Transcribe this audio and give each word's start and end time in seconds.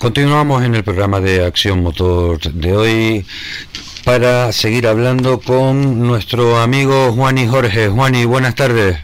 Continuamos 0.00 0.64
en 0.64 0.74
el 0.74 0.82
programa 0.82 1.20
de 1.20 1.44
Acción 1.44 1.82
Motor 1.82 2.40
de 2.40 2.74
hoy 2.74 3.26
para 4.02 4.50
seguir 4.50 4.86
hablando 4.86 5.40
con 5.40 6.00
nuestro 6.00 6.58
amigo 6.58 7.12
Juani 7.12 7.46
Jorge. 7.46 7.88
Juani, 7.88 8.24
buenas 8.24 8.54
tardes. 8.54 8.96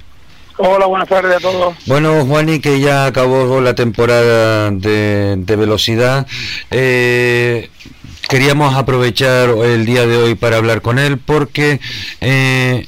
Hola, 0.56 0.86
buenas 0.86 1.06
tardes 1.06 1.36
a 1.36 1.40
todos. 1.40 1.74
Bueno, 1.84 2.24
Juani, 2.24 2.60
que 2.60 2.80
ya 2.80 3.04
acabó 3.04 3.60
la 3.60 3.74
temporada 3.74 4.70
de, 4.70 5.36
velocidad. 5.46 6.26
Eh, 6.70 7.68
queríamos 8.26 8.74
aprovechar 8.74 9.50
el 9.50 9.84
día 9.84 10.06
de 10.06 10.16
hoy 10.16 10.34
para 10.34 10.56
hablar 10.56 10.80
con 10.80 10.98
él 10.98 11.18
porque 11.18 11.78
eh, 12.22 12.86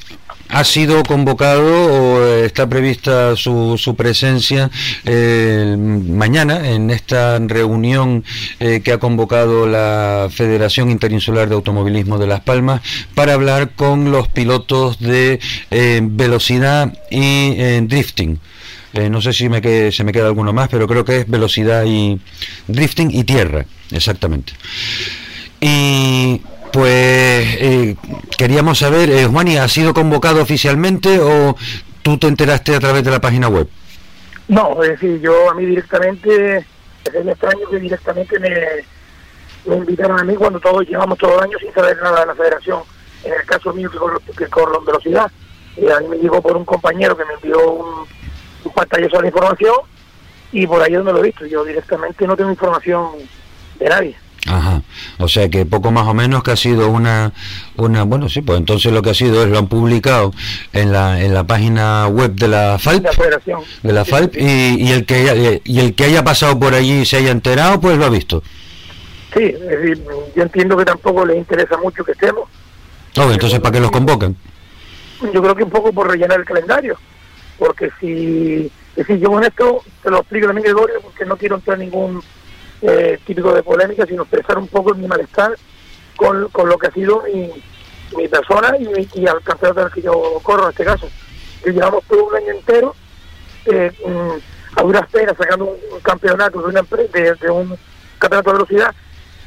ha 0.49 0.63
sido 0.63 1.03
convocado 1.03 1.63
o 1.63 2.25
está 2.43 2.67
prevista 2.67 3.35
su, 3.35 3.77
su 3.77 3.95
presencia 3.95 4.71
eh, 5.05 5.75
mañana 5.77 6.71
en 6.71 6.89
esta 6.89 7.37
reunión 7.39 8.23
eh, 8.59 8.81
que 8.83 8.91
ha 8.91 8.97
convocado 8.97 9.67
la 9.67 10.27
Federación 10.31 10.89
Interinsular 10.89 11.47
de 11.47 11.55
Automovilismo 11.55 12.17
de 12.17 12.27
Las 12.27 12.41
Palmas 12.41 12.81
para 13.13 13.33
hablar 13.33 13.71
con 13.75 14.11
los 14.11 14.27
pilotos 14.27 14.99
de 14.99 15.39
eh, 15.69 16.01
velocidad 16.03 16.97
y 17.11 17.79
drifting. 17.81 18.39
no 19.09 19.21
sé 19.21 19.33
si 19.33 19.49
me 19.49 19.91
se 19.91 20.03
me 20.03 20.11
queda 20.11 20.27
alguno 20.27 20.51
más, 20.51 20.67
pero 20.69 20.87
creo 20.87 21.05
que 21.05 21.19
es 21.19 21.29
velocidad 21.29 21.85
y 21.85 22.19
drifting 22.67 23.11
y 23.11 23.23
tierra, 23.23 23.65
exactamente. 23.91 24.53
Y 25.61 26.41
pues 26.71 27.45
eh, 27.59 27.95
queríamos 28.37 28.79
saber, 28.79 29.09
eh, 29.09 29.25
Juani, 29.25 29.57
¿ha 29.57 29.67
sido 29.67 29.93
convocado 29.93 30.41
oficialmente 30.41 31.19
o 31.19 31.55
tú 32.01 32.17
te 32.17 32.27
enteraste 32.27 32.75
a 32.75 32.79
través 32.79 33.03
de 33.03 33.11
la 33.11 33.19
página 33.19 33.47
web? 33.47 33.67
No, 34.47 34.81
es 34.83 34.89
decir, 34.89 35.19
yo 35.21 35.49
a 35.49 35.53
mí 35.53 35.65
directamente, 35.65 36.57
es 36.57 37.27
extraño 37.27 37.69
que 37.69 37.79
directamente 37.79 38.39
me, 38.39 39.75
invitaron 39.75 40.19
a 40.19 40.23
mí 40.23 40.35
cuando 40.35 40.59
todos 40.59 40.87
llevamos 40.87 41.17
todos 41.17 41.33
los 41.35 41.43
años 41.43 41.61
sin 41.61 41.73
saber 41.73 41.97
nada 42.01 42.21
de 42.21 42.25
la 42.27 42.35
federación. 42.35 42.81
En 43.23 43.33
el 43.33 43.45
caso 43.45 43.73
mío 43.73 43.91
que 43.91 43.97
corro, 43.97 44.19
que 44.37 44.47
corro 44.47 44.81
velocidad, 44.81 45.29
y 45.75 45.89
a 45.89 45.99
mí 45.99 46.07
me 46.07 46.17
llegó 46.17 46.41
por 46.41 46.55
un 46.55 46.65
compañero 46.65 47.15
que 47.15 47.25
me 47.25 47.33
envió 47.33 47.71
un, 47.71 48.07
un 48.63 48.73
pantallazo 48.73 49.17
de 49.17 49.21
la 49.23 49.27
información 49.27 49.75
y 50.51 50.65
por 50.65 50.81
ahí 50.81 50.93
donde 50.93 51.13
lo 51.13 51.19
he 51.19 51.23
visto. 51.23 51.45
Yo 51.45 51.63
directamente 51.63 52.25
no 52.25 52.35
tengo 52.35 52.49
información 52.49 53.09
de 53.77 53.89
nadie. 53.89 54.15
Ajá. 54.47 54.81
O 55.17 55.27
sea 55.27 55.49
que 55.49 55.65
poco 55.65 55.91
más 55.91 56.07
o 56.07 56.13
menos 56.13 56.43
que 56.43 56.51
ha 56.51 56.55
sido 56.55 56.89
una, 56.89 57.33
una, 57.75 58.03
bueno, 58.03 58.29
sí, 58.29 58.41
pues 58.41 58.57
entonces 58.57 58.91
lo 58.91 59.01
que 59.01 59.09
ha 59.09 59.13
sido 59.13 59.43
es 59.43 59.49
lo 59.49 59.57
han 59.57 59.67
publicado 59.67 60.33
en 60.71 60.91
la, 60.91 61.21
en 61.21 61.33
la 61.33 61.43
página 61.43 62.07
web 62.07 62.31
de 62.31 62.47
la 62.47 62.79
FALP, 62.79 63.05
de 63.83 63.93
la 63.93 64.05
FALP 64.05 64.35
y, 64.37 64.87
y, 64.87 64.91
el 64.91 65.05
que 65.05 65.61
y 65.65 65.79
el 65.79 65.93
que 65.93 66.03
haya 66.05 66.23
pasado 66.23 66.57
por 66.57 66.73
allí 66.73 67.01
y 67.01 67.05
se 67.05 67.17
haya 67.17 67.31
enterado, 67.31 67.79
pues 67.81 67.97
lo 67.97 68.05
ha 68.05 68.09
visto. 68.09 68.41
Sí, 69.33 69.43
es 69.43 69.59
decir, 69.59 70.03
yo 70.35 70.43
entiendo 70.43 70.77
que 70.77 70.85
tampoco 70.85 71.25
les 71.25 71.37
interesa 71.37 71.77
mucho 71.77 72.03
que 72.03 72.13
estemos. 72.13 72.49
No, 73.15 73.31
entonces 73.31 73.59
¿para 73.59 73.73
qué 73.73 73.79
los 73.79 73.91
convocan? 73.91 74.35
Yo 75.33 75.41
creo 75.41 75.55
que 75.55 75.63
un 75.63 75.69
poco 75.69 75.91
por 75.91 76.07
rellenar 76.07 76.39
el 76.39 76.45
calendario, 76.45 76.97
porque 77.57 77.91
si, 77.99 78.71
si 79.05 79.19
yo 79.19 79.29
con 79.29 79.43
esto 79.43 79.83
te 80.01 80.09
lo 80.09 80.19
explico 80.19 80.47
también 80.47 80.63
Gregorio, 80.63 81.01
porque 81.01 81.25
no 81.25 81.35
quiero 81.35 81.55
entrar 81.55 81.79
en 81.79 81.89
ningún 81.89 82.23
eh, 82.81 83.19
típico 83.25 83.53
de 83.53 83.63
polémica, 83.63 84.05
sino 84.05 84.23
expresar 84.23 84.57
un 84.57 84.67
poco 84.67 84.93
mi 84.95 85.07
malestar 85.07 85.55
con, 86.15 86.49
con 86.49 86.69
lo 86.69 86.77
que 86.77 86.87
ha 86.87 86.91
sido 86.91 87.23
mi, 87.23 87.51
mi 88.15 88.27
persona 88.27 88.73
y, 88.77 89.27
al 89.27 89.41
campeonato 89.41 89.81
del 89.81 89.91
que 89.91 90.01
yo 90.01 90.39
corro 90.43 90.65
en 90.65 90.69
este 90.71 90.85
caso. 90.85 91.09
Que 91.63 91.71
llevamos 91.71 92.03
todo 92.05 92.25
un 92.25 92.35
año 92.35 92.51
entero 92.51 92.95
eh, 93.65 93.91
mm, 94.05 94.79
a 94.79 94.83
duras 94.83 95.07
penas 95.11 95.35
sacando 95.37 95.65
un, 95.65 95.99
campeonato 96.01 96.61
de 96.61 96.67
una 96.67 96.81
de, 96.81 97.35
de, 97.35 97.49
un 97.49 97.77
campeonato 98.17 98.51
de 98.51 98.57
velocidad 98.57 98.95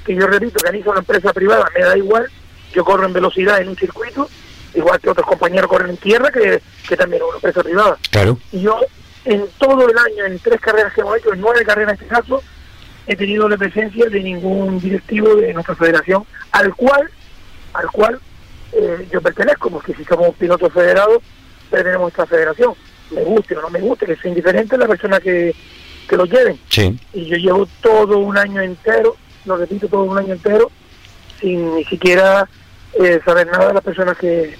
que 0.04 0.14
yo 0.14 0.26
repito 0.26 0.58
que 0.58 0.76
hizo 0.76 0.90
una 0.90 0.98
empresa 0.98 1.32
privada, 1.32 1.64
me 1.74 1.84
da 1.84 1.96
igual, 1.96 2.28
yo 2.74 2.84
corro 2.84 3.06
en 3.06 3.12
velocidad 3.12 3.60
en 3.60 3.68
un 3.68 3.76
circuito, 3.76 4.28
igual 4.74 5.00
que 5.00 5.10
otros 5.10 5.26
compañeros 5.26 5.70
corren 5.70 5.90
en 5.90 5.96
tierra, 5.96 6.30
que, 6.30 6.60
que 6.88 6.96
también 6.96 7.22
es 7.22 7.28
una 7.28 7.36
empresa 7.36 7.62
privada. 7.62 7.96
Claro. 8.10 8.38
Y 8.50 8.62
yo 8.62 8.80
en 9.24 9.46
todo 9.58 9.88
el 9.88 9.96
año, 9.96 10.24
en 10.26 10.38
tres 10.40 10.60
carreras 10.60 10.92
que 10.92 11.02
hemos 11.02 11.16
hecho, 11.16 11.32
en 11.32 11.40
nueve 11.40 11.64
carreras 11.64 11.94
en 11.94 12.02
este 12.02 12.14
caso, 12.14 12.42
he 13.06 13.16
tenido 13.16 13.48
la 13.48 13.56
presencia 13.56 14.06
de 14.06 14.20
ningún 14.20 14.80
directivo 14.80 15.34
de 15.34 15.52
nuestra 15.52 15.74
federación, 15.74 16.24
al 16.52 16.74
cual, 16.74 17.10
al 17.74 17.90
cual 17.90 18.20
eh, 18.72 19.08
yo 19.12 19.20
pertenezco, 19.20 19.70
porque 19.70 19.94
si 19.94 20.04
somos 20.04 20.34
pilotos 20.36 20.72
federados, 20.72 21.18
pertenecemos 21.70 22.06
a 22.06 22.08
esta 22.08 22.26
federación. 22.26 22.74
Me 23.10 23.22
guste 23.24 23.56
o 23.56 23.62
no 23.62 23.70
me 23.70 23.80
guste, 23.80 24.06
que 24.06 24.16
sea 24.16 24.30
indiferente 24.30 24.78
la 24.78 24.86
persona 24.86 25.20
que, 25.20 25.54
que 26.08 26.16
lo 26.16 26.24
lleven. 26.24 26.58
Y 27.12 27.26
yo 27.26 27.36
llevo 27.36 27.68
todo 27.80 28.18
un 28.18 28.38
año 28.38 28.62
entero, 28.62 29.16
lo 29.44 29.56
repito, 29.56 29.88
todo 29.88 30.04
un 30.04 30.18
año 30.18 30.32
entero, 30.34 30.70
sin 31.40 31.74
ni 31.74 31.84
siquiera 31.84 32.48
eh, 32.94 33.20
saber 33.24 33.48
nada 33.48 33.68
de 33.68 33.74
las 33.74 33.84
personas 33.84 34.16
que, 34.16 34.56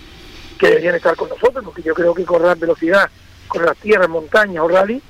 que 0.58 0.66
deberían 0.66 0.97
estar 0.97 1.14
con 1.16 1.28
nosotros, 1.28 1.64
porque 1.64 1.82
yo 1.82 1.94
creo 1.94 2.14
que 2.14 2.25
correr 2.25 2.56
velocidad, 2.56 3.08
con 3.48 3.64
las 3.64 3.76
tierras, 3.76 4.08
montañas 4.08 4.64
o 4.64 4.69
rally, 4.69 5.00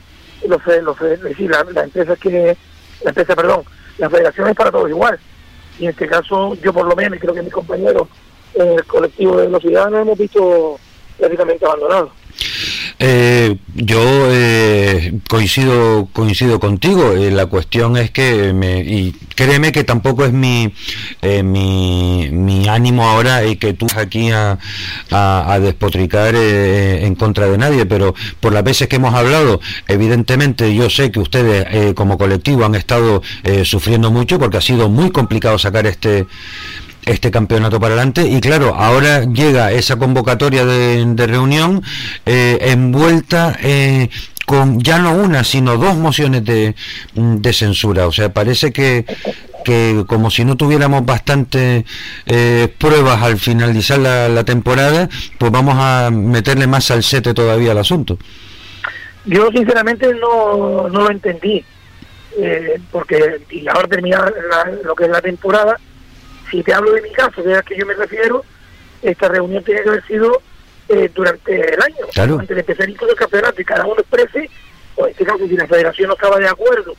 los, 0.47 0.61
los, 0.83 1.23
decir, 1.23 1.51
las 1.51 1.85
empresas 1.85 2.19
que 2.19 2.57
la 3.05 3.11
empresa, 3.11 3.37
perdón, 3.37 3.65
la 3.99 4.11
federación 4.11 4.49
es 4.49 4.57
para 4.57 4.71
todos 4.71 4.89
igual. 4.89 5.19
Y 5.79 5.85
en 5.85 5.91
este 5.91 6.07
caso, 6.07 6.55
yo 6.57 6.73
por 6.73 6.87
lo 6.87 6.95
menos, 6.95 7.17
y 7.17 7.21
creo 7.21 7.35
que 7.35 7.43
mis 7.43 7.53
compañeros 7.53 8.09
en 8.55 8.73
el 8.73 8.85
colectivo 8.85 9.37
de 9.37 9.47
velocidad 9.47 9.91
nos 9.91 10.03
hemos 10.03 10.19
visto 10.19 10.79
prácticamente 11.19 11.65
abandonados. 11.65 12.11
Eh, 13.05 13.57
yo 13.75 14.29
eh, 14.31 15.19
coincido 15.29 16.09
coincido 16.13 16.61
contigo. 16.61 17.15
Eh, 17.15 17.33
la 17.33 17.47
cuestión 17.47 17.97
es 17.97 18.13
que 18.13 18.53
me, 18.53 18.79
y 18.79 19.11
créeme 19.35 19.73
que 19.73 19.83
tampoco 19.83 20.25
es 20.25 20.33
mi 20.33 20.73
eh, 21.21 21.43
mi, 21.43 22.69
ánimo 22.69 23.09
ahora 23.09 23.45
y 23.45 23.57
que 23.57 23.73
tú 23.73 23.89
aquí 23.97 24.31
a, 24.31 24.57
a, 25.11 25.59
despotricar 25.59 26.37
en 26.37 27.15
contra 27.17 27.49
de 27.49 27.59
nadie, 27.59 27.87
pero 27.87 28.15
por 28.39 28.53
las 28.53 28.63
veces 28.63 28.87
que 28.87 28.97
hemos 28.97 29.15
hablado, 29.15 29.61
evidentemente 29.89 30.73
yo 30.73 30.89
sé 30.89 31.11
que 31.11 31.19
ustedes 31.19 31.95
como 31.95 32.17
colectivo 32.17 32.65
han 32.65 32.77
estado 32.77 33.21
sufriendo 33.65 34.11
mucho 34.11 34.39
porque 34.39 34.59
ha 34.59 34.61
sido 34.61 34.89
muy 34.89 35.11
complicado 35.11 35.59
sacar 35.59 35.87
este 35.87 36.27
este 37.07 37.31
campeonato 37.31 37.81
para 37.81 37.95
adelante 37.95 38.27
y 38.27 38.41
claro, 38.41 38.75
ahora 38.75 39.25
llega 39.25 39.73
esa 39.73 39.97
convocatoria 39.97 40.65
de, 40.65 41.27
reunión 41.27 41.83
eh, 42.27 42.59
envuelta 42.61 43.57
eh, 43.63 44.09
con 44.47 44.81
ya 44.81 44.99
no 44.99 45.15
una, 45.15 45.45
sino 45.45 45.77
dos 45.77 45.97
mociones 45.97 46.45
de, 46.45 46.75
de 47.15 47.53
censura. 47.53 48.07
O 48.07 48.13
sea, 48.13 48.33
parece 48.33 48.73
que, 48.73 49.05
que 49.65 50.05
como 50.07 50.31
si 50.31 50.45
no 50.45 50.57
tuviéramos 50.57 51.07
bastantes 51.07 51.85
eh, 52.27 52.69
pruebas 52.79 53.23
al 53.23 53.39
finalizar 53.39 53.99
la, 53.99 54.45
temporada, 54.45 55.09
pues 55.39 55.53
vamos 55.53 55.77
a 55.79 56.11
meterle 56.11 56.67
más 56.67 56.91
al 56.91 57.03
sete 57.03 57.35
todavía 57.35 57.73
al 57.73 57.79
asunto. 57.79 58.19
Yo 59.25 59.49
sinceramente 59.53 60.13
no, 60.15 60.89
no 60.89 61.03
lo 61.03 61.11
entendí, 61.11 61.65
porque 62.91 63.41
y 63.51 63.69
ahora 63.69 63.87
terminar 63.87 64.35
lo 64.83 64.97
que 64.97 65.05
es 65.05 65.11
la 65.11 65.21
temporada, 65.21 65.79
si 66.53 66.63
te 66.63 66.75
hablo 66.75 66.93
de 66.93 67.01
mi 67.01 67.11
caso, 67.11 67.43
de 67.43 67.57
a 67.57 67.63
que 67.63 67.77
yo 67.77 67.87
me 67.87 67.95
refiero, 67.95 68.45
esta 69.01 69.27
reunión 69.29 69.65
tiene 69.65 69.83
que 69.83 69.89
haber 69.89 70.07
sido 70.07 70.43
eh, 70.91 71.11
durante 71.15 71.55
el 71.55 71.83
año, 71.83 72.39
antes 72.39 72.55
de 72.55 72.61
empezar 72.61 72.89
incluso 72.89 73.13
el 73.13 73.19
campeonato, 73.19 73.61
y 73.61 73.65
cada 73.65 73.87
uno 73.87 74.01
exprese, 74.01 74.51
o 74.97 75.07
en 75.07 75.13
este 75.13 75.25
caso, 75.25 75.49
si 75.49 75.57
la 75.57 75.67
federación 75.67 76.09
no 76.09 76.15
estaba 76.15 76.39
de 76.39 76.49
acuerdo 76.49 76.95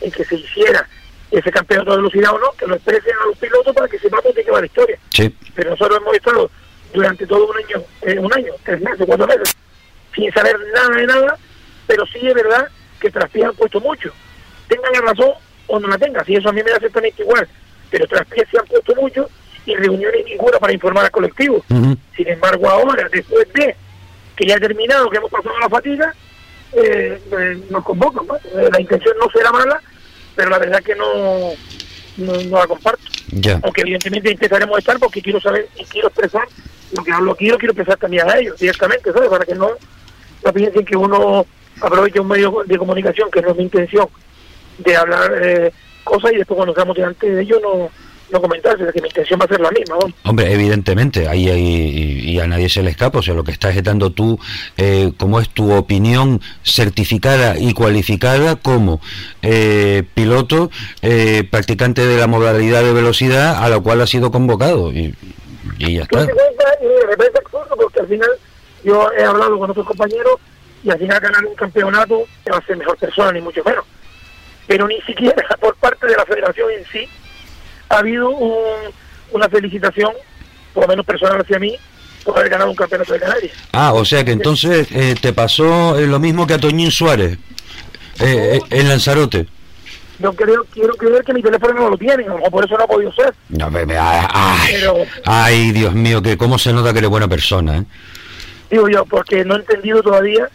en 0.00 0.10
que 0.10 0.24
se 0.24 0.34
hiciera 0.34 0.88
ese 1.30 1.50
campeonato 1.52 1.92
de 1.92 1.96
velocidad 1.98 2.34
o 2.34 2.38
no, 2.38 2.50
que 2.58 2.66
lo 2.66 2.74
expresen 2.74 3.12
a 3.22 3.26
los 3.26 3.38
pilotos 3.38 3.72
para 3.74 3.88
que 3.88 3.98
sepamos 3.98 4.34
de 4.34 4.44
qué 4.44 4.50
va 4.50 4.60
la 4.60 4.66
historia. 4.66 4.98
Pero 5.54 5.70
nosotros 5.70 6.00
hemos 6.00 6.14
estado 6.14 6.50
durante 6.92 7.26
todo 7.26 7.46
un 7.46 7.56
año, 7.56 7.84
eh, 8.02 8.18
un 8.18 8.32
año, 8.32 8.52
tres 8.64 8.80
meses, 8.80 9.06
cuatro 9.06 9.26
meses, 9.28 9.56
sin 10.14 10.32
saber 10.32 10.56
nada 10.74 10.96
de 10.96 11.06
nada, 11.06 11.38
pero 11.86 12.04
sí 12.06 12.26
es 12.26 12.34
verdad 12.34 12.68
que 13.00 13.10
Traspié 13.10 13.44
han 13.44 13.54
puesto 13.54 13.80
mucho. 13.80 14.10
Tengan 14.66 14.92
la 14.92 15.12
razón 15.12 15.32
o 15.68 15.78
no 15.78 15.86
la 15.86 15.98
tengan, 15.98 16.24
si 16.24 16.34
eso 16.34 16.48
a 16.48 16.52
mí 16.52 16.62
me 16.64 16.70
da 16.70 16.76
exactamente 16.76 17.22
igual 17.22 17.48
pero 17.90 18.04
otras 18.04 18.26
piezas 18.26 18.50
se 18.50 18.58
han 18.58 18.66
puesto 18.66 18.94
mucho 18.96 19.28
y 19.66 19.74
reuniones 19.74 20.24
ninguna 20.24 20.58
para 20.58 20.72
informar 20.72 21.04
al 21.04 21.10
colectivo. 21.10 21.64
Sin 21.68 22.28
embargo, 22.28 22.68
ahora, 22.68 23.08
después 23.10 23.46
de 23.52 23.76
que 24.36 24.46
ya 24.46 24.56
ha 24.56 24.60
terminado, 24.60 25.10
que 25.10 25.16
hemos 25.16 25.30
pasado 25.30 25.58
la 25.58 25.68
fatiga, 25.68 26.14
eh, 26.72 27.20
eh, 27.32 27.60
nos 27.70 27.84
convocan. 27.84 28.24
Eh, 28.54 28.68
la 28.70 28.80
intención 28.80 29.16
no 29.18 29.28
será 29.30 29.50
mala, 29.50 29.80
pero 30.34 30.50
la 30.50 30.58
verdad 30.58 30.82
que 30.82 30.94
no, 30.94 31.52
no, 32.18 32.58
la 32.58 32.66
comparto. 32.66 33.02
Aunque 33.62 33.80
evidentemente 33.80 34.30
intentaremos 34.30 34.78
estar 34.78 34.98
porque 34.98 35.20
quiero 35.20 35.40
saber 35.40 35.68
y 35.76 35.84
quiero 35.84 36.08
expresar 36.08 36.46
lo 36.92 37.02
que 37.02 37.12
hablo 37.12 37.34
quiero, 37.34 37.58
quiero 37.58 37.72
expresar 37.72 37.98
también 37.98 38.28
a 38.30 38.38
ellos 38.38 38.56
directamente, 38.58 39.12
¿sabes? 39.12 39.28
Para 39.28 39.44
que 39.44 39.54
no, 39.54 39.70
no 40.44 40.52
piensen 40.52 40.84
que 40.84 40.96
uno 40.96 41.44
aproveche 41.80 42.20
un 42.20 42.28
medio 42.28 42.62
de 42.64 42.78
comunicación, 42.78 43.30
que 43.30 43.42
no 43.42 43.50
es 43.50 43.56
mi 43.56 43.64
intención, 43.64 44.08
de 44.78 44.96
hablar 44.96 45.72
cosas 46.06 46.32
y 46.32 46.36
después 46.36 46.56
cuando 46.56 46.72
estamos 46.72 46.96
delante 46.96 47.28
de 47.28 47.42
ellos 47.42 47.60
no, 47.62 47.90
no 48.30 48.40
comentarse, 48.40 48.84
de 48.84 48.92
que 48.92 49.00
mi 49.00 49.08
intención 49.08 49.38
va 49.40 49.44
a 49.44 49.48
ser 49.48 49.60
la 49.60 49.70
misma. 49.70 49.96
Hombre, 50.24 50.52
evidentemente, 50.52 51.28
ahí, 51.28 51.48
y 51.48 52.38
a 52.40 52.46
nadie 52.46 52.68
se 52.68 52.82
le 52.82 52.90
escapa, 52.90 53.18
o 53.18 53.22
sea, 53.22 53.34
lo 53.34 53.44
que 53.44 53.52
estás 53.52 53.80
dando 53.82 54.10
tú, 54.10 54.38
eh, 54.76 55.12
como 55.16 55.40
es 55.40 55.48
tu 55.50 55.72
opinión 55.72 56.40
certificada 56.64 57.58
y 57.58 57.72
cualificada 57.72 58.56
como 58.56 59.00
eh, 59.42 60.02
piloto, 60.14 60.70
eh, 61.02 61.46
practicante 61.50 62.04
de 62.04 62.18
la 62.18 62.26
modalidad 62.26 62.82
de 62.82 62.92
velocidad 62.92 63.62
a 63.62 63.68
la 63.68 63.78
cual 63.80 64.00
ha 64.00 64.06
sido 64.06 64.30
convocado. 64.30 64.92
Y, 64.92 65.14
ya 65.78 66.02
está. 66.02 66.22
Y 66.22 67.16
parece 67.16 67.38
absurdo 67.44 67.76
porque 67.76 68.00
al 68.00 68.08
final 68.08 68.30
yo 68.84 69.10
he 69.12 69.24
hablado 69.24 69.58
con 69.58 69.70
otros 69.70 69.86
compañeros 69.86 70.34
y 70.82 70.90
al 70.90 70.98
final 70.98 71.20
ganar 71.20 71.44
un 71.44 71.54
campeonato 71.54 72.24
va 72.50 72.58
a 72.58 72.66
ser 72.66 72.76
mejor 72.76 72.96
persona, 72.96 73.32
ni 73.32 73.40
mucho 73.40 73.62
menos. 73.64 73.84
Pero 74.66 74.86
ni 74.88 75.00
siquiera 75.02 75.46
por 75.60 75.76
parte 75.76 76.06
de 76.06 76.16
la 76.16 76.24
federación 76.24 76.70
en 76.70 76.84
sí 76.86 77.08
ha 77.88 77.98
habido 77.98 78.30
una 79.30 79.48
felicitación, 79.48 80.12
por 80.74 80.84
lo 80.84 80.88
menos 80.88 81.06
personal 81.06 81.40
hacia 81.40 81.58
mí, 81.58 81.76
por 82.24 82.36
haber 82.36 82.50
ganado 82.50 82.70
un 82.70 82.76
campeonato 82.76 83.12
de 83.12 83.20
Canarias. 83.20 83.52
Ah, 83.72 83.92
o 83.92 84.04
sea 84.04 84.24
que 84.24 84.32
entonces 84.32 84.88
eh, 84.90 85.14
te 85.20 85.32
pasó 85.32 85.98
eh, 85.98 86.06
lo 86.06 86.18
mismo 86.18 86.46
que 86.46 86.54
a 86.54 86.58
Toñín 86.58 86.90
Suárez 86.90 87.38
eh, 88.18 88.60
en 88.70 88.88
Lanzarote. 88.88 89.46
Yo 90.18 90.32
creo, 90.32 90.64
quiero 90.72 90.94
creer 90.94 91.22
que 91.24 91.34
mi 91.34 91.42
teléfono 91.42 91.74
no 91.74 91.90
lo 91.90 91.98
tiene, 91.98 92.26
o 92.28 92.50
por 92.50 92.64
eso 92.64 92.76
no 92.76 92.84
ha 92.84 92.86
podido 92.86 93.12
ser. 93.12 93.34
No, 93.50 93.70
me, 93.70 93.84
ay, 93.98 94.82
ay, 95.26 95.72
Dios 95.72 95.92
mío, 95.94 96.22
que 96.22 96.38
cómo 96.38 96.58
se 96.58 96.72
nota 96.72 96.92
que 96.92 97.00
eres 97.00 97.10
buena 97.10 97.28
persona. 97.28 97.84
Digo 98.70 98.88
yo, 98.88 99.04
porque 99.04 99.44
no 99.44 99.54
he 99.54 99.58
entendido 99.58 100.02
todavía 100.02 100.48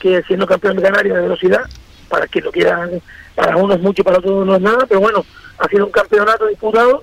que 0.00 0.22
siendo 0.24 0.46
campeón 0.46 0.76
de 0.76 0.82
Canarias 0.82 1.16
de 1.16 1.22
velocidad, 1.22 1.62
para 2.08 2.26
que 2.26 2.40
lo 2.40 2.52
quieran, 2.52 3.00
para 3.34 3.56
uno 3.56 3.74
es 3.74 3.80
mucho, 3.80 4.04
para 4.04 4.18
otros 4.18 4.46
no 4.46 4.56
es 4.56 4.62
nada, 4.62 4.86
pero 4.88 5.00
bueno, 5.00 5.24
ha 5.58 5.68
sido 5.68 5.86
un 5.86 5.92
campeonato 5.92 6.46
disputado 6.46 7.02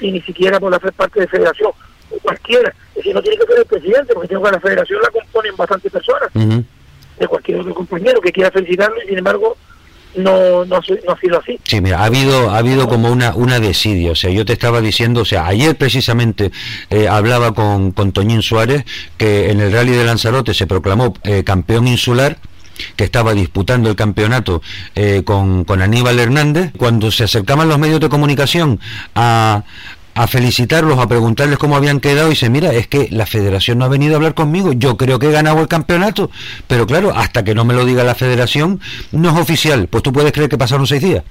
y 0.00 0.12
ni 0.12 0.20
siquiera 0.22 0.58
por 0.58 0.70
la 0.70 0.78
parte 0.78 1.20
de 1.20 1.28
federación, 1.28 1.72
o 2.10 2.18
cualquiera, 2.22 2.74
es 2.90 2.96
decir, 2.96 3.14
no 3.14 3.22
tiene 3.22 3.38
que 3.38 3.46
ser 3.46 3.58
el 3.58 3.66
presidente, 3.66 4.14
porque 4.14 4.28
tengo 4.28 4.42
que 4.42 4.50
la 4.50 4.60
federación 4.60 5.00
la 5.02 5.10
componen 5.10 5.56
bastantes 5.56 5.92
personas, 5.92 6.30
de 6.32 7.28
cualquier 7.28 7.60
otro 7.60 7.74
compañero 7.74 8.20
que 8.20 8.32
quiera 8.32 8.50
felicitarlo 8.50 8.96
y 9.02 9.08
sin 9.08 9.18
embargo 9.18 9.56
no, 10.14 10.64
no, 10.64 10.80
no, 11.06 11.12
ha 11.12 11.20
sido 11.20 11.38
así. 11.38 11.58
Sí, 11.64 11.80
mira, 11.80 12.00
ha 12.00 12.04
habido, 12.06 12.50
ha 12.50 12.58
habido 12.58 12.88
como 12.88 13.10
una, 13.10 13.34
una 13.34 13.60
desidia. 13.60 14.12
O 14.12 14.14
sea, 14.14 14.30
yo 14.30 14.44
te 14.44 14.52
estaba 14.52 14.80
diciendo, 14.80 15.20
o 15.20 15.24
sea, 15.24 15.46
ayer 15.46 15.76
precisamente 15.76 16.50
eh, 16.88 17.08
hablaba 17.08 17.54
con, 17.54 17.92
con 17.92 18.12
Toñín 18.12 18.42
Suárez 18.42 18.84
que 19.16 19.50
en 19.50 19.60
el 19.60 19.72
Rally 19.72 19.92
de 19.92 20.04
Lanzarote 20.04 20.54
se 20.54 20.66
proclamó 20.66 21.14
eh, 21.22 21.44
campeón 21.44 21.86
insular 21.86 22.38
que 22.96 23.04
estaba 23.04 23.34
disputando 23.34 23.90
el 23.90 23.96
campeonato 23.96 24.62
eh, 24.94 25.22
con, 25.24 25.64
con 25.64 25.82
Aníbal 25.82 26.18
Hernández, 26.18 26.72
cuando 26.76 27.10
se 27.10 27.24
acercaban 27.24 27.68
los 27.68 27.78
medios 27.78 28.00
de 28.00 28.08
comunicación 28.08 28.80
a, 29.14 29.64
a 30.14 30.26
felicitarlos, 30.26 30.98
a 30.98 31.06
preguntarles 31.06 31.58
cómo 31.58 31.76
habían 31.76 32.00
quedado 32.00 32.28
y 32.28 32.30
dice, 32.30 32.50
mira, 32.50 32.72
es 32.72 32.86
que 32.88 33.08
la 33.10 33.26
federación 33.26 33.78
no 33.78 33.84
ha 33.84 33.88
venido 33.88 34.14
a 34.14 34.16
hablar 34.16 34.34
conmigo, 34.34 34.72
yo 34.72 34.96
creo 34.96 35.18
que 35.18 35.28
he 35.28 35.32
ganado 35.32 35.60
el 35.60 35.68
campeonato, 35.68 36.30
pero 36.66 36.86
claro, 36.86 37.16
hasta 37.16 37.44
que 37.44 37.54
no 37.54 37.64
me 37.64 37.74
lo 37.74 37.84
diga 37.84 38.04
la 38.04 38.14
federación, 38.14 38.80
no 39.12 39.30
es 39.30 39.36
oficial, 39.36 39.88
pues 39.88 40.02
tú 40.02 40.12
puedes 40.12 40.32
creer 40.32 40.48
que 40.48 40.58
pasaron 40.58 40.86
seis 40.86 41.02
días. 41.02 41.24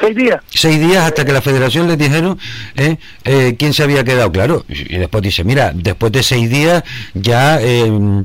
Seis 0.00 0.14
días. 0.14 0.40
Seis 0.50 0.78
días 0.78 1.04
hasta 1.04 1.24
que 1.24 1.32
la 1.32 1.40
federación 1.40 1.88
les 1.88 1.96
dijeron 1.96 2.38
eh, 2.76 2.98
eh, 3.24 3.56
quién 3.58 3.72
se 3.72 3.82
había 3.82 4.04
quedado, 4.04 4.30
claro. 4.30 4.64
Y 4.68 4.98
después 4.98 5.22
dice, 5.22 5.42
mira, 5.42 5.72
después 5.74 6.12
de 6.12 6.22
seis 6.22 6.50
días 6.50 6.82
ya... 7.14 7.60
Eh, 7.60 8.24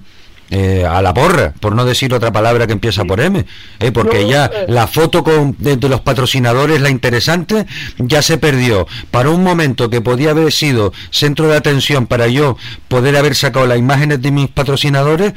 eh, 0.54 0.86
a 0.86 1.02
la 1.02 1.14
porra, 1.14 1.54
por 1.62 1.74
no 1.74 1.86
decir 1.86 2.14
otra 2.14 2.34
palabra 2.34 2.68
que 2.68 2.74
empieza 2.74 3.06
por 3.06 3.22
M, 3.22 3.46
eh, 3.80 3.92
porque 3.94 4.28
ya 4.28 4.48
eh. 4.48 4.66
la 4.68 4.86
foto 4.86 5.24
con, 5.24 5.56
de, 5.58 5.78
los 5.88 6.02
patrocinadores, 6.02 6.82
la 6.82 6.90
interesante, 6.90 7.66
ya 7.98 8.22
se 8.22 8.38
perdió. 8.38 8.86
Para 9.12 9.30
un 9.30 9.44
momento 9.46 9.90
que 9.90 10.02
podía 10.02 10.32
haber 10.32 10.52
sido 10.52 10.92
centro 11.10 11.48
de 11.48 11.56
atención 11.56 12.06
para 12.06 12.28
yo 12.28 12.58
poder 12.90 13.16
haber 13.16 13.34
sacado 13.36 13.66
las 13.66 13.78
imágenes 13.78 14.22
de 14.22 14.30
mis 14.32 14.50
patrocinadores, 14.50 15.34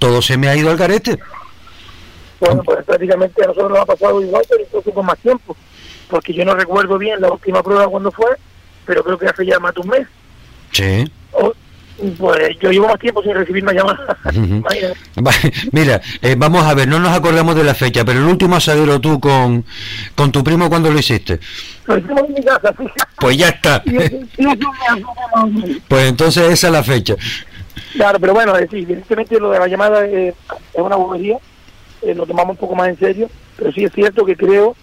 todo 0.00 0.20
se 0.20 0.36
me 0.36 0.48
ha 0.48 0.56
ido 0.56 0.68
al 0.68 0.76
garete. 0.76 1.16
Bueno, 2.40 2.60
pues 2.64 2.84
prácticamente 2.84 3.44
a 3.44 3.46
nosotros 3.46 3.70
nos 3.70 3.78
ha 3.78 3.86
pasado 3.86 4.20
igual, 4.20 4.44
pero 4.48 4.62
incluso 4.62 4.90
con 4.90 5.06
más 5.06 5.18
tiempo, 5.18 5.56
porque 6.10 6.34
yo 6.34 6.44
no 6.44 6.56
recuerdo 6.56 6.98
bien 6.98 7.20
la 7.20 7.30
última 7.30 7.62
prueba 7.62 7.86
cuando 7.86 8.10
fue, 8.10 8.30
pero 8.84 9.04
creo 9.04 9.16
que 9.16 9.28
hace 9.28 9.46
ya 9.46 9.60
más 9.60 9.74
de 9.74 9.80
un 9.80 9.88
mes. 9.90 10.08
Sí. 10.72 11.04
Pues 12.18 12.58
yo 12.60 12.70
llevo 12.70 12.88
más 12.88 12.98
tiempo 12.98 13.22
sin 13.22 13.32
recibir 13.32 13.62
una 13.62 13.72
llamada. 13.72 14.18
Mira, 15.72 16.02
eh, 16.20 16.34
vamos 16.36 16.62
a 16.64 16.74
ver, 16.74 16.86
no 16.86 17.00
nos 17.00 17.16
acordamos 17.16 17.56
de 17.56 17.64
la 17.64 17.74
fecha, 17.74 18.04
pero 18.04 18.18
el 18.18 18.26
último 18.26 18.56
asadero 18.56 19.00
tú 19.00 19.18
con, 19.18 19.64
con 20.14 20.30
tu 20.30 20.44
primo, 20.44 20.68
¿cuándo 20.68 20.90
lo 20.90 20.98
hiciste? 20.98 21.40
Lo 21.86 21.96
hicimos 21.96 22.24
en 22.28 22.34
mi 22.34 22.42
casa, 22.42 22.74
sí. 22.76 22.84
Pues 23.18 23.38
ya 23.38 23.48
está. 23.48 23.82
pues 25.88 26.08
entonces 26.08 26.50
esa 26.50 26.66
es 26.66 26.72
la 26.72 26.82
fecha. 26.82 27.14
Claro, 27.94 28.20
pero 28.20 28.34
bueno, 28.34 28.52
sí, 28.70 28.80
evidentemente 28.80 29.40
lo 29.40 29.50
de 29.50 29.58
la 29.58 29.66
llamada 29.66 30.04
es 30.04 30.34
una 30.74 30.96
bobería, 30.96 31.38
eh, 32.02 32.14
lo 32.14 32.26
tomamos 32.26 32.52
un 32.52 32.58
poco 32.58 32.74
más 32.74 32.88
en 32.88 32.98
serio, 32.98 33.30
pero 33.56 33.72
sí 33.72 33.84
es 33.84 33.92
cierto 33.92 34.26
que 34.26 34.36
creo 34.36 34.76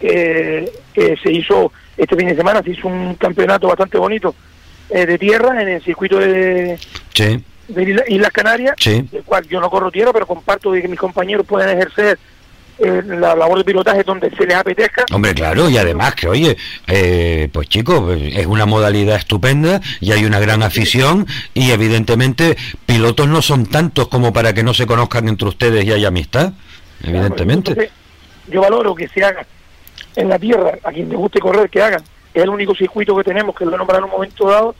que, 0.00 0.68
que 0.92 1.16
se 1.22 1.30
hizo, 1.30 1.70
este 1.96 2.16
fin 2.16 2.26
de 2.26 2.34
semana 2.34 2.60
se 2.64 2.72
hizo 2.72 2.88
un 2.88 3.14
campeonato 3.14 3.68
bastante 3.68 3.98
bonito 3.98 4.34
eh, 4.90 5.06
de 5.06 5.18
tierra 5.18 5.60
en 5.60 5.68
el 5.68 5.82
circuito 5.82 6.18
de, 6.18 6.78
de 7.68 8.04
Islas 8.08 8.30
Canarias, 8.32 8.76
el 8.86 9.22
cual 9.24 9.46
yo 9.48 9.60
no 9.60 9.70
corro 9.70 9.90
tierra, 9.90 10.12
pero 10.12 10.26
comparto 10.26 10.72
de 10.72 10.82
que 10.82 10.88
mis 10.88 10.98
compañeros 10.98 11.46
pueden 11.46 11.76
ejercer 11.76 12.18
eh, 12.78 13.02
la 13.04 13.34
labor 13.34 13.58
de 13.58 13.64
pilotaje 13.64 14.02
donde 14.04 14.30
se 14.30 14.46
les 14.46 14.54
apetezca. 14.54 15.06
Hombre, 15.12 15.34
claro, 15.34 15.68
y 15.70 15.78
además 15.78 16.14
que, 16.14 16.28
oye, 16.28 16.56
eh, 16.86 17.48
pues 17.50 17.68
chicos, 17.68 18.16
es 18.20 18.46
una 18.46 18.66
modalidad 18.66 19.16
estupenda 19.16 19.80
y 20.00 20.12
hay 20.12 20.24
una 20.24 20.38
gran 20.38 20.62
afición 20.62 21.26
y 21.54 21.70
evidentemente 21.70 22.56
pilotos 22.84 23.28
no 23.28 23.40
son 23.40 23.66
tantos 23.66 24.08
como 24.08 24.32
para 24.32 24.52
que 24.52 24.62
no 24.62 24.74
se 24.74 24.86
conozcan 24.86 25.26
entre 25.28 25.48
ustedes 25.48 25.84
y 25.84 25.92
haya 25.92 26.08
amistad, 26.08 26.52
evidentemente. 27.02 27.90
yo 28.48 28.60
valoro 28.60 28.94
que 28.94 29.08
se 29.08 29.24
haga 29.24 29.46
en 30.14 30.28
la 30.28 30.38
tierra, 30.38 30.78
a 30.84 30.92
quien 30.92 31.08
le 31.08 31.16
guste 31.16 31.40
correr, 31.40 31.70
que 31.70 31.82
hagan 31.82 32.02
es 32.40 32.44
el 32.44 32.50
único 32.50 32.74
circuito 32.74 33.16
que 33.16 33.24
tenemos 33.24 33.54
que 33.54 33.64
lo 33.64 33.76
nombrar 33.76 33.98
en 33.98 34.04
un 34.04 34.10
momento 34.10 34.48
dado 34.48 34.74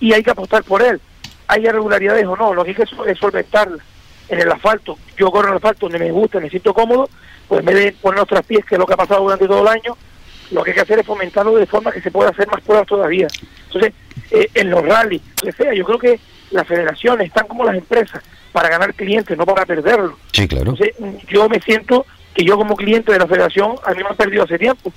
y 0.00 0.12
hay 0.12 0.22
que 0.22 0.30
apostar 0.30 0.62
por 0.64 0.82
él. 0.82 1.00
Hay 1.46 1.64
irregularidades 1.64 2.26
o 2.26 2.36
no, 2.36 2.52
lo 2.52 2.64
que 2.64 2.70
hay 2.70 2.76
que 2.76 2.82
es 2.82 3.18
solventarlas 3.18 3.80
en 4.28 4.40
el 4.40 4.52
asfalto. 4.52 4.98
Yo 5.16 5.30
corro 5.30 5.48
en 5.48 5.52
el 5.52 5.56
asfalto 5.56 5.86
donde 5.88 5.98
me 5.98 6.12
gusta, 6.12 6.40
me 6.40 6.50
siento 6.50 6.74
cómodo, 6.74 7.08
pues 7.46 7.60
en 7.60 7.66
vez 7.66 7.74
de 7.76 7.92
poner 7.92 8.24
los 8.30 8.44
pies, 8.44 8.64
que 8.64 8.74
es 8.74 8.78
lo 8.78 8.86
que 8.86 8.94
ha 8.94 8.98
pasado 8.98 9.22
durante 9.22 9.46
todo 9.46 9.62
el 9.62 9.68
año, 9.68 9.96
lo 10.50 10.62
que 10.62 10.70
hay 10.70 10.74
que 10.74 10.82
hacer 10.82 10.98
es 10.98 11.06
fomentarlo 11.06 11.54
de 11.56 11.66
forma 11.66 11.92
que 11.92 12.00
se 12.00 12.10
pueda 12.10 12.30
hacer 12.30 12.46
más 12.48 12.60
pruebas 12.60 12.86
todavía. 12.86 13.26
Entonces, 13.66 13.92
eh, 14.30 14.48
en 14.54 14.70
los 14.70 14.84
rallies, 14.84 15.22
que 15.42 15.52
sea, 15.52 15.72
yo 15.72 15.84
creo 15.84 15.98
que 15.98 16.20
las 16.50 16.66
federaciones 16.66 17.28
están 17.28 17.46
como 17.46 17.64
las 17.64 17.76
empresas 17.76 18.22
para 18.52 18.68
ganar 18.68 18.94
clientes, 18.94 19.36
no 19.36 19.44
para 19.46 19.66
perderlos. 19.66 20.14
Sí, 20.32 20.48
claro. 20.48 20.70
Entonces, 20.70 20.94
yo 21.28 21.48
me 21.48 21.60
siento 21.60 22.06
que 22.34 22.44
yo 22.44 22.56
como 22.56 22.76
cliente 22.76 23.12
de 23.12 23.18
la 23.18 23.26
federación, 23.26 23.76
a 23.84 23.92
mí 23.92 24.02
me 24.02 24.08
han 24.08 24.16
perdido 24.16 24.44
hace 24.44 24.58
tiempo 24.58 24.92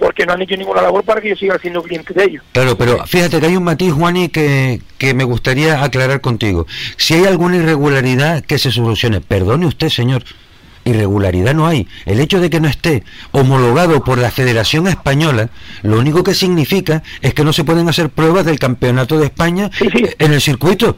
porque 0.00 0.24
no 0.24 0.32
han 0.32 0.42
hecho 0.42 0.56
ninguna 0.56 0.80
labor 0.80 1.04
para 1.04 1.20
que 1.20 1.28
yo 1.28 1.36
siga 1.36 1.58
siendo 1.58 1.82
cliente 1.82 2.14
de 2.14 2.24
ellos. 2.24 2.42
Claro, 2.52 2.76
pero 2.76 3.04
fíjate 3.06 3.38
que 3.38 3.46
hay 3.46 3.56
un 3.56 3.64
matiz, 3.64 3.92
Juani, 3.92 4.30
que, 4.30 4.80
que 4.96 5.12
me 5.12 5.24
gustaría 5.24 5.84
aclarar 5.84 6.22
contigo. 6.22 6.66
Si 6.96 7.14
hay 7.14 7.26
alguna 7.26 7.56
irregularidad, 7.56 8.42
que 8.42 8.58
se 8.58 8.72
solucione. 8.72 9.20
Perdone 9.20 9.66
usted, 9.66 9.90
señor. 9.90 10.24
Irregularidad 10.86 11.54
no 11.54 11.66
hay. 11.66 11.86
El 12.06 12.18
hecho 12.18 12.40
de 12.40 12.48
que 12.48 12.58
no 12.58 12.66
esté 12.66 13.04
homologado 13.32 14.02
por 14.02 14.18
la 14.18 14.30
Federación 14.30 14.88
Española, 14.88 15.50
lo 15.82 15.98
único 15.98 16.24
que 16.24 16.34
significa 16.34 17.02
es 17.20 17.34
que 17.34 17.44
no 17.44 17.52
se 17.52 17.64
pueden 17.64 17.86
hacer 17.88 18.08
pruebas 18.08 18.46
del 18.46 18.58
Campeonato 18.58 19.18
de 19.18 19.26
España 19.26 19.70
en 20.18 20.32
el 20.32 20.40
circuito. 20.40 20.96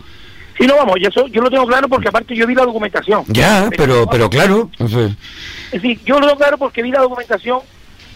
Sí, 0.56 0.66
no, 0.66 0.76
vamos, 0.76 0.97
eso 1.00 1.26
yo 1.26 1.42
lo 1.42 1.50
tengo 1.50 1.66
claro 1.66 1.88
porque 1.88 2.09
aparte 2.09 2.37
yo 2.37 2.47
vi 2.47 2.54
la 2.54 2.64
documentación. 2.64 3.25
Ya, 3.26 3.68
pero, 3.76 4.06
pero 4.06 4.30
claro. 4.30 4.71
Es 4.78 5.82
decir, 5.82 5.99
yo 6.04 6.21
lo 6.21 6.26
tengo 6.26 6.38
claro 6.38 6.59
porque 6.59 6.82
vi 6.82 6.92
la 6.92 7.00
documentación 7.00 7.59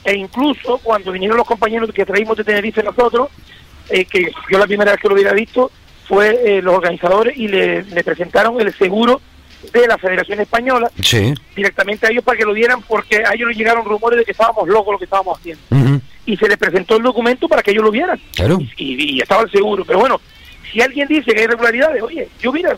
e 0.07 0.15
incluso 0.15 0.79
cuando 0.79 1.11
vinieron 1.11 1.37
los 1.37 1.47
compañeros 1.47 1.91
que 1.93 2.07
traímos 2.07 2.37
de 2.37 2.45
Tenerife 2.45 2.81
nosotros, 2.81 3.29
eh, 3.91 4.05
que 4.05 4.31
yo 4.49 4.59
la 4.59 4.67
primera 4.67 4.93
vez 4.93 5.01
que 5.01 5.09
lo 5.09 5.15
hubiera 5.15 5.33
visto 5.33 5.73
fue 6.07 6.41
eh, 6.45 6.63
los 6.63 6.77
organizadores 6.77 7.37
y 7.37 7.49
le, 7.49 7.83
presentaron 8.05 8.61
el 8.61 8.73
seguro 8.73 9.21
de 9.73 9.89
la 9.89 9.99
Federación 9.99 10.39
Española 10.39 10.93
directamente 11.57 12.07
a 12.07 12.11
ellos 12.11 12.23
para 12.23 12.39
que 12.39 12.45
lo 12.45 12.55
dieran 12.55 12.83
porque 12.83 13.17
a 13.17 13.35
ellos 13.35 13.49
les 13.49 13.59
llegaron 13.59 13.85
rumores 13.85 14.21
de 14.21 14.25
que 14.25 14.31
estábamos 14.31 14.69
locos 14.69 14.93
lo 14.93 14.99
que 14.99 15.07
estábamos 15.07 15.41
haciendo. 15.41 15.63
Y 16.25 16.37
se 16.37 16.49
les 16.49 16.57
presentó 16.57 16.97
el 16.97 17.03
documento 17.03 17.49
para 17.49 17.63
que 17.63 17.73
ellos 17.73 17.83
lo 17.83 17.91
vieran. 17.91 18.21
Y, 18.77 19.21
estaba 19.21 19.43
el 19.43 19.51
seguro. 19.51 19.85
Pero 19.85 19.99
bueno, 19.99 20.21
si 20.71 20.81
alguien 20.81 21.09
dice 21.09 21.33
que 21.33 21.41
hay 21.41 21.45
irregularidades, 21.47 22.01
oye, 22.01 22.29
yo 22.41 22.53
mira, 22.53 22.77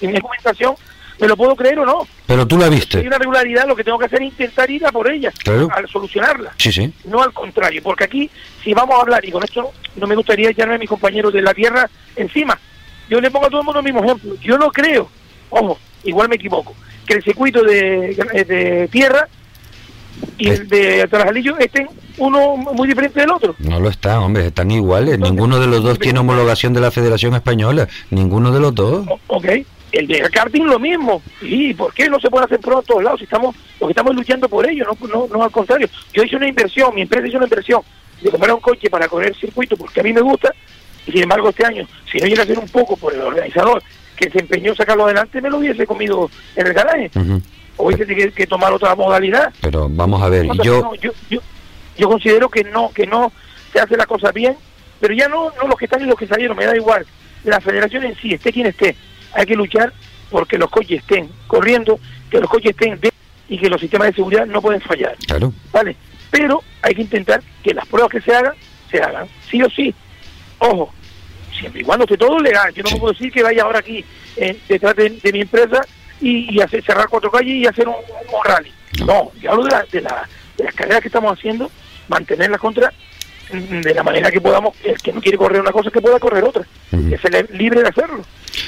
en 0.00 0.10
mi 0.10 0.14
documentación 0.14 0.74
me 1.20 1.28
lo 1.28 1.36
puedo 1.36 1.54
creer 1.54 1.78
o 1.80 1.86
no. 1.86 2.06
Pero 2.26 2.46
tú 2.46 2.56
la 2.58 2.68
viste. 2.68 2.92
Si 2.92 2.98
hay 2.98 3.06
una 3.06 3.18
regularidad, 3.18 3.66
lo 3.66 3.76
que 3.76 3.84
tengo 3.84 3.98
que 3.98 4.06
hacer 4.06 4.22
es 4.22 4.28
intentar 4.28 4.70
ir 4.70 4.86
a 4.86 4.92
por 4.92 5.10
ella, 5.10 5.32
al 5.74 5.88
solucionarla. 5.88 6.52
Sí, 6.56 6.72
sí. 6.72 6.92
No 7.04 7.22
al 7.22 7.32
contrario, 7.32 7.82
porque 7.82 8.04
aquí, 8.04 8.30
si 8.62 8.72
vamos 8.72 8.96
a 8.96 9.02
hablar, 9.02 9.24
y 9.24 9.30
con 9.30 9.42
esto 9.42 9.72
no 9.96 10.06
me 10.06 10.14
gustaría 10.16 10.50
echarme 10.50 10.74
a 10.76 10.78
mis 10.78 10.88
compañeros 10.88 11.32
de 11.32 11.42
la 11.42 11.54
tierra 11.54 11.88
encima, 12.16 12.58
yo 13.08 13.20
le 13.20 13.30
pongo 13.30 13.46
a 13.46 13.50
todo 13.50 13.60
el 13.60 13.64
mundo 13.66 13.80
el 13.80 13.84
mismo 13.84 14.02
ejemplo. 14.04 14.34
Yo 14.40 14.56
no 14.56 14.70
creo, 14.70 15.08
ojo, 15.50 15.78
igual 16.04 16.28
me 16.28 16.36
equivoco, 16.36 16.74
que 17.06 17.14
el 17.14 17.22
circuito 17.22 17.62
de, 17.62 18.14
de 18.46 18.88
tierra 18.90 19.28
y 20.38 20.48
el 20.48 20.68
de 20.68 21.06
Tarajilillo 21.08 21.58
estén 21.58 21.88
uno 22.18 22.56
muy 22.56 22.86
diferente 22.86 23.20
del 23.20 23.30
otro. 23.30 23.54
No 23.58 23.80
lo 23.80 23.88
están, 23.88 24.18
hombre, 24.18 24.46
están 24.46 24.70
iguales. 24.70 25.18
ninguno 25.18 25.58
de 25.58 25.66
los 25.66 25.82
dos 25.82 25.98
tiene 25.98 26.18
homologación 26.18 26.72
de 26.72 26.80
la 26.80 26.90
Federación 26.90 27.34
Española. 27.34 27.88
Ninguno 28.10 28.52
de 28.52 28.60
los 28.60 28.74
dos. 28.74 29.06
ok. 29.26 29.46
El 29.92 30.06
de 30.06 30.20
karting 30.30 30.64
lo 30.64 30.78
mismo. 30.78 31.22
¿Y 31.42 31.74
por 31.74 31.92
qué 31.92 32.08
no 32.08 32.20
se 32.20 32.30
puede 32.30 32.44
hacer 32.44 32.60
pruebas 32.60 32.84
a 32.84 32.86
todos 32.86 33.02
lados? 33.02 33.18
Si 33.18 33.24
estamos, 33.24 33.54
porque 33.78 33.92
estamos 33.92 34.14
luchando 34.14 34.48
por 34.48 34.68
ello, 34.68 34.84
no, 34.84 35.08
no, 35.08 35.26
no 35.26 35.42
al 35.42 35.50
contrario. 35.50 35.88
Yo 36.12 36.22
hice 36.22 36.36
una 36.36 36.48
inversión, 36.48 36.94
mi 36.94 37.02
empresa 37.02 37.26
hizo 37.26 37.36
una 37.38 37.46
inversión 37.46 37.82
de 38.20 38.30
comprar 38.30 38.54
un 38.54 38.60
coche 38.60 38.88
para 38.90 39.08
correr 39.08 39.28
el 39.28 39.34
circuito 39.34 39.76
porque 39.76 40.00
a 40.00 40.02
mí 40.02 40.12
me 40.12 40.20
gusta. 40.20 40.54
Y 41.06 41.12
sin 41.12 41.22
embargo, 41.22 41.48
este 41.48 41.64
año, 41.64 41.86
si 42.10 42.18
no 42.18 42.26
llega 42.26 42.42
a 42.42 42.46
ser 42.46 42.58
un 42.58 42.68
poco 42.68 42.96
por 42.96 43.14
el 43.14 43.20
organizador 43.20 43.82
que 44.16 44.30
se 44.30 44.40
empeñó 44.40 44.72
a 44.72 44.76
sacarlo 44.76 45.06
adelante, 45.06 45.40
me 45.40 45.48
lo 45.48 45.58
hubiese 45.58 45.86
comido 45.86 46.30
en 46.54 46.66
el 46.66 46.74
garaje. 46.74 47.10
O 47.76 47.86
hubiese 47.86 48.06
que, 48.06 48.30
que 48.30 48.46
tomar 48.46 48.72
otra 48.72 48.94
modalidad. 48.94 49.52
Pero 49.62 49.88
vamos 49.88 50.22
a 50.22 50.28
ver, 50.28 50.46
yo... 50.62 50.94
yo... 50.96 51.12
yo... 51.96 52.08
considero 52.08 52.48
que 52.50 52.62
no, 52.64 52.90
que 52.92 53.06
no 53.06 53.32
se 53.72 53.80
hace 53.80 53.96
la 53.96 54.06
cosa 54.06 54.30
bien, 54.30 54.56
pero 55.00 55.14
ya 55.14 55.28
no, 55.28 55.50
no 55.56 55.66
los 55.66 55.78
que 55.78 55.86
están 55.86 56.02
y 56.02 56.04
los 56.04 56.18
que 56.18 56.26
salieron, 56.26 56.56
me 56.56 56.66
da 56.66 56.76
igual. 56.76 57.06
La 57.44 57.60
federación 57.60 58.04
en 58.04 58.14
sí, 58.16 58.34
esté 58.34 58.52
quien 58.52 58.66
esté, 58.66 58.94
hay 59.34 59.46
que 59.46 59.54
luchar 59.54 59.92
porque 60.30 60.58
los 60.58 60.70
coches 60.70 61.00
estén 61.00 61.28
corriendo, 61.46 61.98
que 62.30 62.40
los 62.40 62.48
coches 62.48 62.70
estén 62.70 63.00
bien 63.00 63.12
y 63.48 63.58
que 63.58 63.68
los 63.68 63.80
sistemas 63.80 64.08
de 64.08 64.14
seguridad 64.14 64.46
no 64.46 64.62
pueden 64.62 64.80
fallar. 64.80 65.16
Claro. 65.26 65.52
¿Vale? 65.72 65.96
Pero 66.30 66.62
hay 66.82 66.94
que 66.94 67.02
intentar 67.02 67.42
que 67.62 67.74
las 67.74 67.86
pruebas 67.86 68.12
que 68.12 68.20
se 68.20 68.34
hagan, 68.34 68.54
se 68.90 69.00
hagan, 69.02 69.26
sí 69.50 69.62
o 69.62 69.68
sí. 69.68 69.92
Ojo, 70.58 70.92
siempre 71.58 71.80
y 71.80 71.84
cuando 71.84 72.04
esté 72.04 72.16
todo 72.16 72.38
legal. 72.38 72.72
Yo 72.72 72.82
no 72.84 72.96
puedo 72.98 73.12
decir 73.12 73.32
que 73.32 73.42
vaya 73.42 73.62
ahora 73.62 73.80
aquí 73.80 74.04
eh, 74.36 74.58
detrás 74.68 74.94
de, 74.96 75.10
mi 75.32 75.40
empresa 75.40 75.80
y, 76.20 76.60
hacer 76.60 76.84
cerrar 76.84 77.08
cuatro 77.08 77.30
calles 77.30 77.54
y 77.54 77.66
hacer 77.66 77.88
un, 77.88 77.94
rally. 78.44 78.72
No. 79.04 79.32
yo 79.40 79.52
hablo 79.52 79.64
de, 79.64 79.70
la, 79.70 79.86
de, 79.90 80.00
la, 80.00 80.28
de 80.56 80.64
las 80.64 80.74
carreras 80.74 81.00
que 81.00 81.08
estamos 81.08 81.32
haciendo, 81.32 81.70
mantenerlas 82.08 82.60
contra 82.60 82.92
de 83.52 83.94
la 83.94 84.02
manera 84.02 84.30
que 84.30 84.40
podamos, 84.40 84.76
el 84.84 84.96
que 84.98 85.12
no 85.12 85.20
quiere 85.20 85.38
correr 85.38 85.60
una 85.60 85.72
cosa, 85.72 85.90
que 85.90 86.00
pueda 86.00 86.18
correr 86.18 86.44
otra, 86.44 86.64
que 86.90 87.18
se 87.18 87.54
libre 87.54 87.82
de 87.82 87.88
hacerlo. 87.88 88.22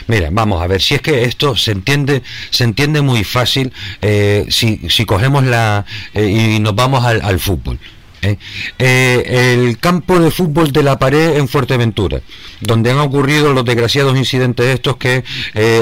Mira, 0.07 0.29
vamos 0.31 0.63
a 0.63 0.67
ver, 0.67 0.81
si 0.81 0.95
es 0.95 1.03
que 1.03 1.25
esto 1.25 1.57
se 1.57 1.73
entiende, 1.73 2.23
se 2.51 2.65
entiende 2.65 3.03
muy 3.03 3.25
fácil 3.25 3.73
eh, 4.01 4.47
si, 4.49 4.81
si 4.89 5.05
cogemos 5.05 5.45
la 5.45 5.85
eh, 6.15 6.57
y 6.57 6.61
nos 6.61 6.75
vamos 6.75 7.05
al, 7.05 7.21
al 7.23 7.39
fútbol. 7.41 7.79
¿eh? 8.25 8.39
el 8.79 9.79
campo 9.79 10.21
de 10.21 10.31
fútbol 10.31 10.71
de 10.71 10.85
la 10.85 10.97
pared 10.97 11.37
en 11.37 11.49
Fuerteventura, 11.49 12.21
donde 12.61 12.93
han 12.93 12.99
ocurrido 12.99 13.53
los 13.53 13.65
desgraciados 13.65 14.17
incidentes 14.17 14.67
estos 14.67 14.97
que 14.97 15.25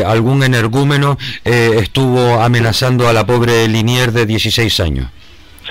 algún 0.06 0.42
energúmeno 0.42 1.18
estuvo 1.44 2.40
amenazando 2.40 3.08
a 3.08 3.12
la 3.12 3.26
pobre 3.26 3.68
Linier 3.68 4.12
de 4.12 4.24
16 4.24 4.80
años. 4.80 5.08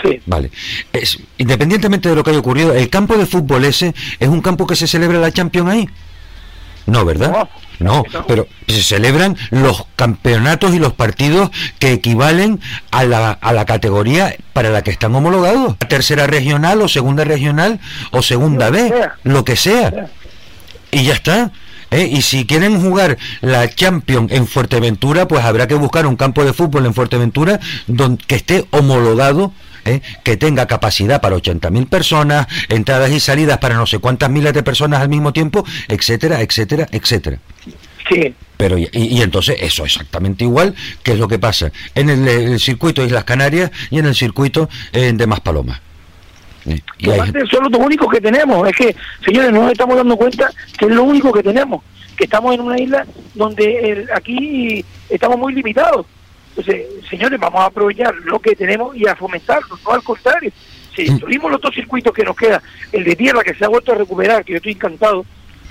Sí. 0.04 0.22
Vale. 0.28 0.52
Es, 0.94 1.20
independientemente 1.40 2.08
de 2.08 2.16
lo 2.16 2.24
que 2.24 2.30
haya 2.30 2.40
ocurrido, 2.40 2.74
¿el 2.74 2.90
campo 2.90 3.18
de 3.18 3.26
fútbol 3.26 3.66
ese 3.66 3.94
es 4.20 4.30
un 4.30 4.42
campo 4.42 4.68
que 4.68 4.76
se 4.76 4.88
celebra 4.88 5.20
la 5.20 5.32
Champions 5.32 5.70
ahí? 5.70 5.90
No, 6.90 7.06
¿verdad? 7.06 7.48
No, 7.80 8.04
pero 8.28 8.48
se 8.68 8.84
celebran 8.84 9.38
los 9.52 9.86
campeonatos 9.96 10.74
y 10.74 10.80
los 10.80 10.94
partidos 10.94 11.50
que 11.80 11.94
equivalen 11.94 12.60
a 12.92 13.06
la, 13.06 13.32
a 13.32 13.54
la 13.54 13.66
categoría 13.66 14.36
para 14.54 14.70
la 14.70 14.82
que 14.82 14.92
están 14.92 15.16
homologados. 15.16 15.78
Tercera 15.88 16.28
regional 16.28 16.82
o 16.82 16.90
segunda 16.90 17.24
regional 17.24 17.80
o 18.12 18.22
segunda 18.22 18.70
B, 18.70 18.92
lo 19.24 19.46
que 19.46 19.56
sea. 19.56 20.08
Y 20.92 21.04
ya 21.04 21.14
está. 21.14 21.52
¿eh? 21.92 22.10
Y 22.12 22.22
si 22.22 22.46
quieren 22.46 22.82
jugar 22.82 23.18
la 23.42 23.70
Champions 23.70 24.32
en 24.32 24.48
Fuerteventura, 24.48 25.28
pues 25.28 25.46
habrá 25.46 25.68
que 25.68 25.76
buscar 25.76 26.06
un 26.06 26.16
campo 26.16 26.44
de 26.44 26.54
fútbol 26.54 26.86
en 26.86 26.94
Fuerteventura 26.94 27.60
donde, 27.88 28.24
que 28.26 28.36
esté 28.36 28.66
homologado 28.72 29.54
¿eh? 29.90 30.02
que 30.24 30.38
tenga 30.38 30.68
capacidad 30.68 31.22
para 31.22 31.36
80.000 31.36 31.88
personas, 31.88 32.48
entradas 32.70 33.12
y 33.12 33.20
salidas 33.20 33.58
para 33.58 33.76
no 33.76 33.86
sé 33.86 34.00
cuántas 34.00 34.30
miles 34.30 34.54
de 34.54 34.64
personas 34.64 35.02
al 35.02 35.10
mismo 35.10 35.34
tiempo, 35.34 35.66
etcétera, 35.88 36.42
etcétera, 36.42 36.88
etcétera. 36.92 37.40
Sí. 38.10 38.34
Pero 38.58 38.78
y, 38.78 39.22
entonces 39.22 39.56
eso 39.62 39.86
exactamente 39.86 40.44
igual 40.44 40.76
que 41.02 41.14
es 41.14 41.20
lo 41.20 41.28
que 41.28 41.40
pasa 41.40 41.72
en 41.96 42.10
el, 42.10 42.60
circuito 42.60 43.02
de 43.02 43.08
Islas 43.08 43.24
Canarias 43.24 43.72
y 43.90 44.00
en 44.00 44.06
el 44.06 44.16
circuito 44.16 44.68
eh, 44.92 45.14
de 45.14 45.28
Maspalomas. 45.28 45.80
¿Eh? 46.66 46.80
Y 46.98 47.10
aparte 47.10 47.40
son 47.50 47.72
los 47.72 47.80
únicos 47.80 48.12
que 48.12 48.20
tenemos, 48.20 48.68
es 48.68 48.76
que, 48.76 48.96
señores, 49.24 49.52
no 49.52 49.62
nos 49.62 49.72
estamos 49.72 49.96
dando 49.96 50.18
cuenta 50.18 50.52
que 50.78 50.86
es 50.86 50.92
lo 50.92 51.04
único 51.04 51.32
que 51.32 51.42
tenemos, 51.42 51.84
que 52.18 52.26
estamos 52.26 52.54
en 52.54 52.62
una 52.62 52.78
isla 52.78 53.06
donde 53.34 54.08
aquí 54.14 54.84
estamos 55.10 55.38
muy 55.38 55.54
limitados. 55.54 56.06
Entonces, 56.60 56.88
señores, 57.10 57.40
vamos 57.40 57.62
a 57.62 57.66
aprovechar 57.66 58.14
lo 58.26 58.38
que 58.40 58.54
tenemos 58.54 58.96
y 58.96 59.08
a 59.08 59.16
fomentarlo, 59.16 59.80
no 59.86 59.92
al 59.92 60.04
contrario. 60.04 60.52
Si 60.94 61.10
mm. 61.10 61.20
tuvimos 61.20 61.52
los 61.52 61.62
dos 61.62 61.74
circuitos 61.74 62.14
que 62.14 62.24
nos 62.24 62.36
queda, 62.36 62.62
el 62.92 63.06
de 63.06 63.16
tierra 63.16 63.42
que 63.44 63.54
se 63.54 63.64
ha 63.64 63.70
vuelto 63.70 63.94
a 63.94 63.96
recuperar, 63.96 64.44
que 64.44 64.52
yo 64.52 64.58
estoy 64.58 64.74
encantado. 64.74 65.26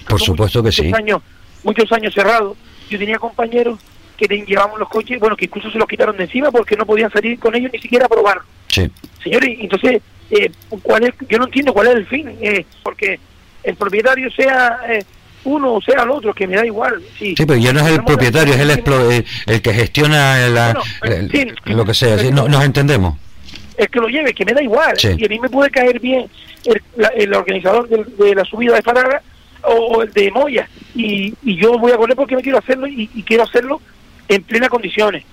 Por 0.09 0.19
supuesto 0.19 0.63
que 0.63 0.73
sí. 0.73 0.91
Años, 0.95 1.21
muchos 1.63 1.93
años 1.93 2.15
cerrados. 2.15 2.57
Yo 2.89 2.99
tenía 2.99 3.19
compañeros 3.19 3.79
que 4.17 4.27
llevamos 4.47 4.79
los 4.79 4.89
coches, 4.89 5.21
bueno, 5.21 5.37
que 5.37 5.45
incluso 5.45 5.71
se 5.71 5.79
los 5.79 5.87
quitaron 5.87 6.17
de 6.17 6.25
encima 6.25 6.51
porque 6.51 6.75
no 6.75 6.87
podían 6.87 7.11
salir 7.11 7.39
con 7.39 7.55
ellos 7.55 7.71
ni 7.71 7.79
siquiera 7.81 8.07
a 8.07 8.09
probar. 8.09 8.41
Sí. 8.69 8.91
Señores, 9.23 9.59
entonces, 9.61 10.01
eh, 10.31 10.51
¿cuál 10.83 11.05
es? 11.05 11.15
yo 11.29 11.37
no 11.37 11.45
entiendo 11.45 11.75
cuál 11.75 11.89
es 11.89 11.97
el 11.97 12.07
fin, 12.07 12.35
eh, 12.41 12.65
porque 12.83 13.21
el 13.63 13.77
propietario 13.77 14.31
sea... 14.31 14.81
Eh, 14.89 15.05
uno 15.45 15.75
o 15.75 15.81
sea 15.83 16.03
el 16.03 16.11
otro, 16.11 16.35
que 16.35 16.47
me 16.47 16.57
da 16.57 16.67
igual. 16.67 17.03
Sí, 17.19 17.35
pero 17.37 17.57
ya 17.57 17.73
no 17.73 17.81
es 17.81 17.87
el 17.87 18.05
propietario, 18.05 18.55
es 18.55 18.61
el, 18.61 18.71
eh, 18.71 19.25
el 19.47 19.63
que 19.63 19.73
gestiona 19.73 20.49
la, 20.49 20.81
lo 21.65 21.85
que 21.85 21.95
sea. 21.95 22.17
no, 22.31 22.49
nos 22.49 22.65
entendemos. 22.65 23.17
El 23.77 23.89
que 23.89 24.01
lo 24.01 24.09
lleve, 24.09 24.35
que 24.35 24.45
me 24.45 24.53
da 24.53 24.63
igual. 24.63 24.97
Y 25.03 25.25
a 25.25 25.29
mí 25.29 25.39
me 25.39 25.49
puede 25.49 25.71
caer 25.71 26.01
bien 26.01 26.27
el, 26.65 26.83
el 27.17 27.35
organizador 27.35 27.89
de, 27.89 28.35
la 28.35 28.45
subida 28.45 28.75
de 28.75 28.83
Faraga 28.83 29.23
o, 29.63 30.03
el 30.03 30.13
de 30.13 30.31
Moya. 30.31 30.69
Y, 30.95 31.33
y 31.45 31.57
yo 31.57 31.79
voy 31.79 31.93
a 31.93 31.97
correr 31.97 32.17
porque 32.17 32.37
me 32.37 32.43
quiero 32.43 32.59
hacerlo 32.59 32.87
y, 32.87 33.07
quiero 33.25 33.45
hacerlo 33.45 33.81
en 34.29 34.43
plenas 34.43 34.69
condiciones. 34.69 35.25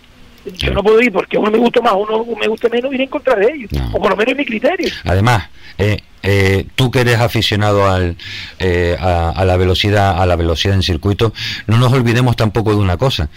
Yo 0.54 0.72
no 0.74 0.84
puedo 0.84 1.02
ir 1.02 1.12
porque 1.12 1.38
uno 1.38 1.50
me 1.50 1.58
gusta 1.58 1.82
más, 1.82 1.94
uno 1.94 2.25
me 2.40 2.48
gusta 2.48 2.70
menos, 2.70 2.94
ir 2.94 3.02
en 3.02 3.10
contra 3.10 3.36
de 3.36 3.52
ellos. 3.52 3.72
O 3.92 4.00
por 4.00 4.12
lo 4.12 4.16
menos 4.16 4.34
es 4.34 4.38
mi 4.38 4.46
criterio. 4.46 4.90
Además, 5.04 5.50
eh, 5.78 6.02
eh, 6.24 6.66
tú 6.75 6.92
que 6.92 7.02
eres 7.02 7.20
aficionado 7.20 7.88
al, 7.88 8.16
eh, 8.60 8.96
a, 9.00 9.44
la 9.46 9.58
velocidad, 9.58 10.22
a 10.22 10.25
la 10.25 10.36
velocidad 10.36 10.75
en 10.75 10.84
circuito, 10.84 11.34
no 11.68 11.78
nos 11.78 11.92
olvidemos 11.94 12.36
tampoco 12.36 12.72
de 12.72 12.78
una 12.78 12.98
cosa 12.98 13.30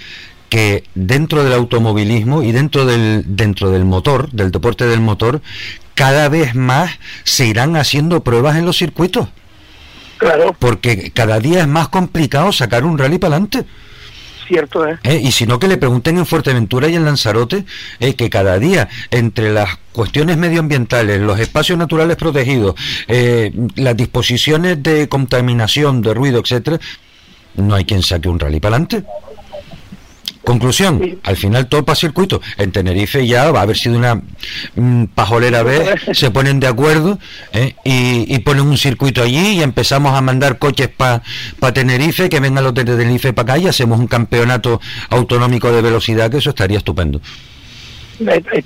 que 0.49 0.85
dentro 0.95 1.45
del 1.45 1.53
automovilismo 1.53 2.43
y 2.43 2.53
dentro 2.53 2.87
del 2.87 3.23
dentro 3.27 3.71
del 3.71 3.85
motor, 3.85 4.31
del 4.31 4.51
deporte 4.51 4.87
del 4.87 5.01
motor, 5.01 5.43
cada 5.95 6.31
vez 6.31 6.55
más 6.55 6.99
se 7.25 7.47
irán 7.47 7.77
haciendo 7.77 8.23
pruebas 8.23 8.57
en 8.57 8.65
los 8.65 8.79
circuitos. 8.79 9.29
Claro. 10.17 10.57
Porque 10.59 11.11
cada 11.13 11.39
día 11.39 11.61
es 11.61 11.69
más 11.69 11.89
complicado 11.89 12.51
sacar 12.53 12.85
un 12.85 12.99
rally 12.99 13.19
para 13.19 13.35
adelante 13.35 13.67
cierto 14.49 14.87
¿eh? 14.87 14.99
¿Eh? 15.05 15.21
Y 15.23 15.31
si 15.31 15.47
no, 15.47 15.59
que 15.59 15.69
le 15.69 15.77
pregunten 15.77 16.19
en 16.19 16.27
Fuerteventura 16.27 16.89
y 16.89 16.97
en 16.97 17.05
Lanzarote, 17.05 17.65
eh, 18.01 18.15
que 18.15 18.31
cada 18.31 18.59
día, 18.59 18.89
entre 19.11 19.53
las 19.53 19.79
cuestiones 19.93 20.37
medioambientales, 20.37 21.21
los 21.21 21.39
espacios 21.39 21.79
naturales 21.79 22.17
protegidos, 22.17 22.75
eh, 23.07 23.53
las 23.77 23.97
disposiciones 23.97 24.83
de 24.83 25.09
contaminación, 25.09 26.03
de 26.03 26.15
ruido, 26.15 26.41
etcétera, 26.41 26.81
no 27.57 27.75
hay 27.75 27.85
quien 27.85 28.03
saque 28.03 28.29
un 28.29 28.41
rally 28.41 28.61
para 28.61 28.77
adelante. 28.77 29.05
Conclusión, 30.49 31.21
al 31.25 31.37
final 31.37 31.69
todo 31.69 31.85
para 31.85 31.95
circuito. 31.95 32.41
En 32.57 32.73
Tenerife 32.73 33.27
ya 33.27 33.53
va 33.53 33.59
a 33.59 33.63
haber 33.65 33.77
sido 33.77 33.99
una 33.99 34.23
mm, 34.77 35.05
pajolera 35.15 35.63
vez, 35.63 36.01
se 36.13 36.31
ponen 36.31 36.59
de 36.59 36.67
acuerdo 36.67 37.19
¿eh? 37.53 37.75
y, 37.85 38.39
ponen 38.39 38.63
un 38.63 38.79
circuito 38.79 39.23
allí 39.23 39.59
y 39.59 39.63
empezamos 39.63 40.15
a 40.15 40.23
mandar 40.23 40.59
coches 40.59 40.89
para 40.89 41.23
pa 41.61 41.75
Tenerife, 41.75 42.31
que 42.31 42.41
vengan 42.41 42.65
los 42.65 42.73
de 42.73 42.87
Tenerife 42.87 43.35
para 43.35 43.53
acá 43.53 43.63
y 43.63 43.69
hacemos 43.69 44.01
un 44.01 44.07
campeonato 44.07 44.81
autonómico 45.11 45.71
de 45.71 45.83
velocidad, 45.83 46.31
que 46.31 46.39
eso 46.39 46.49
estaría 46.49 46.79
estupendo. 46.79 47.21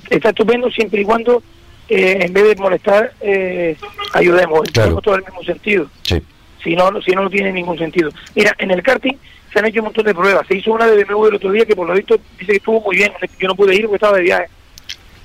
Está 0.09 0.29
estupendo 0.29 0.71
siempre 0.71 1.01
y 1.01 1.03
cuando 1.03 1.43
eh, 1.89 2.19
en 2.21 2.31
vez 2.31 2.45
de 2.45 2.55
molestar, 2.61 3.11
eh, 3.19 3.75
ayudemos, 4.13 4.61
claro. 4.71 5.01
todo 5.01 5.15
el 5.15 5.25
mismo 5.25 5.43
sentido. 5.43 5.87
Sí. 6.03 6.21
Si 6.63 6.77
no, 6.77 6.89
si 7.01 7.11
no, 7.11 7.23
no 7.23 7.29
tiene 7.29 7.51
ningún 7.51 7.77
sentido. 7.77 8.09
Mira, 8.35 8.55
en 8.57 8.71
el 8.71 8.81
karting 8.81 9.17
se 9.53 9.59
han 9.59 9.65
hecho 9.67 9.79
un 9.79 9.85
montón 9.85 10.05
de 10.05 10.15
pruebas. 10.15 10.47
Se 10.47 10.57
hizo 10.57 10.71
una 10.71 10.87
de 10.87 11.03
BMW 11.03 11.27
el 11.27 11.35
otro 11.35 11.51
día 11.51 11.65
que 11.65 11.75
por 11.75 11.87
lo 11.87 11.93
visto 11.93 12.19
dice 12.39 12.51
que 12.51 12.57
estuvo 12.57 12.81
muy 12.81 12.95
bien. 12.95 13.13
Yo 13.39 13.47
no 13.47 13.55
pude 13.55 13.75
ir 13.75 13.83
porque 13.83 13.95
estaba 13.95 14.17
de 14.17 14.23
viaje. 14.23 14.47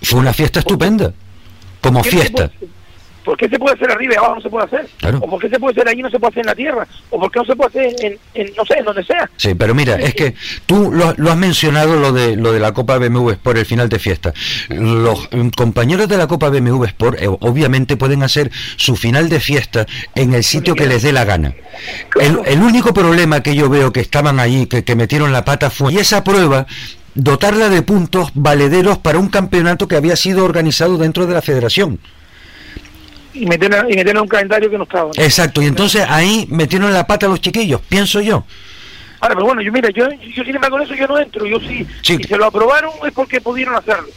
Fue 0.03 0.21
una 0.21 0.33
fiesta 0.33 0.61
estupenda, 0.61 1.13
como 1.81 2.05
fiesta. 2.05 2.51
¿Por 3.29 3.37
qué 3.37 3.47
se 3.47 3.59
puede 3.59 3.75
hacer 3.75 3.91
arriba 3.91 4.15
y 4.15 4.17
abajo 4.17 4.37
no 4.37 4.41
se 4.41 4.49
puede 4.49 4.65
hacer? 4.65 4.89
¿O 5.21 5.29
por 5.29 5.39
qué 5.39 5.51
se 5.51 5.59
puede 5.61 5.73
hacer 5.73 5.87
allí 5.87 6.01
y 6.01 6.03
no 6.03 6.09
se 6.09 6.19
puede 6.19 6.31
hacer 6.31 6.41
en 6.41 6.47
la 6.47 6.55
tierra? 6.55 6.89
¿O 7.11 7.21
por 7.21 7.31
qué 7.31 7.41
no 7.41 7.45
se 7.45 7.57
puede 7.57 7.69
hacer 7.69 8.19
en, 8.35 8.55
no 8.57 8.65
sé, 8.65 8.79
en 8.79 8.85
donde 8.87 9.05
sea? 9.05 9.31
Sí, 9.37 9.55
pero 9.55 9.75
mira, 9.75 9.97
es 9.97 10.15
que 10.15 10.35
tú 10.65 10.91
lo, 10.91 11.31
has 11.31 11.37
mencionado 11.37 11.97
lo 11.97 12.11
de 12.11 12.37
lo 12.37 12.53
de 12.53 12.59
la 12.59 12.73
Copa 12.73 12.97
BMW 12.97 13.33
Sport, 13.33 13.59
el 13.59 13.67
final 13.67 13.91
de 13.91 13.99
fiesta. 13.99 14.33
Los 14.71 15.29
mm, 15.31 15.49
compañeros 15.51 16.09
de 16.09 16.17
la 16.17 16.27
Copa 16.27 16.49
BMW 16.49 16.85
Sport 16.85 17.21
eh, 17.21 17.29
obviamente 17.29 17.99
pueden 17.99 18.23
hacer 18.23 18.51
su 18.77 18.97
final 18.97 19.29
de 19.29 19.41
fiesta 19.41 19.87
en 20.15 20.33
el 20.33 20.43
sitio 20.43 20.75
que 20.75 20.87
les 20.87 21.03
dé 21.03 21.13
la 21.13 21.27
gana. 21.27 21.53
El, 22.19 22.63
único 22.63 22.95
problema 22.95 23.43
que 23.43 23.55
yo 23.55 23.69
veo 23.69 23.93
que 23.93 24.01
estaban 24.01 24.41
allí, 24.41 24.65
que, 24.65 24.85
que 24.85 24.97
metieron 24.97 25.33
la 25.33 25.45
pata 25.45 25.69
fue, 25.69 25.93
y 25.93 25.99
esa 25.99 26.25
prueba 26.25 26.67
dotarla 27.15 27.69
de 27.69 27.83
puntos 27.83 28.31
valederos 28.33 28.97
para 28.97 29.19
un 29.19 29.29
campeonato 29.29 29.87
que 29.87 29.97
había 29.97 30.17
sido 30.17 30.47
organizado 30.47 30.97
dentro 30.97 31.27
de 31.27 31.35
la 31.35 31.43
federación. 31.43 32.01
Y 33.41 33.47
metieron, 33.47 33.91
y 33.91 33.95
metieron 33.97 34.23
un 34.23 34.29
calendario 34.29 34.71
que 34.71 34.77
no 34.79 34.85
estaba. 34.85 35.11
¿no? 35.17 35.23
Exacto, 35.23 35.63
y 35.63 35.67
entonces 35.67 36.05
ahí 36.09 36.47
metieron 36.51 36.93
la 36.93 37.07
pata 37.07 37.27
a 37.27 37.29
los 37.29 37.41
chiquillos, 37.41 37.81
pienso 37.89 38.21
yo. 38.21 38.45
Ahora, 39.21 39.35
pero 39.35 39.47
bueno, 39.47 39.63
yo 39.63 39.73
mira, 39.73 39.91
yo, 39.91 40.09
yo 40.11 40.45
sin 40.45 40.55
embargo 40.55 40.77
con 40.77 40.87
eso 40.87 40.95
yo 40.95 41.07
no 41.09 41.19
entro, 41.19 41.45
yo 41.47 41.59
sí, 41.61 41.87
Sí. 42.03 42.17
si 42.19 42.25
se 42.25 42.37
lo 42.37 42.47
aprobaron 42.47 42.91
es 43.07 43.13
porque 43.13 43.41
pudieron 43.41 43.75
hacerlo. 43.75 44.09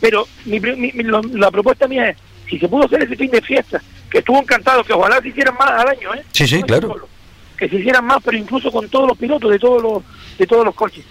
Pero 0.00 0.26
mi, 0.44 0.60
mi- 0.60 0.92
mi- 0.92 1.02
lo- 1.02 1.22
la 1.22 1.50
propuesta 1.50 1.86
mía 1.88 2.10
es, 2.10 2.16
si 2.48 2.58
se 2.58 2.68
pudo 2.68 2.84
hacer 2.86 3.02
ese 3.02 3.16
fin 3.16 3.30
de 3.30 3.40
fiesta, 3.40 3.80
que 4.10 4.18
estuvo 4.18 4.38
encantado, 4.38 4.82
que 4.84 4.92
ojalá 4.92 5.20
se 5.20 5.28
hicieran 5.28 5.54
más 5.58 5.70
al 5.70 5.88
año, 5.88 6.14
¿eh? 6.14 6.22
Sí, 6.32 6.46
sí, 6.46 6.60
No 6.60 6.66
claro. 6.66 6.88
solo. 6.88 7.08
Que 7.56 7.68
se 7.68 7.76
hicieran 7.76 8.04
más, 8.06 8.18
pero 8.24 8.36
incluso 8.36 8.70
con 8.72 8.88
todos 8.88 9.08
los 9.08 9.16
pilotos 9.18 9.50
de 9.50 9.58
todos 9.58 9.82
los 9.82 10.02
de 10.38 10.46
todos 10.46 10.64
los 10.64 10.74
coches. 10.74 11.04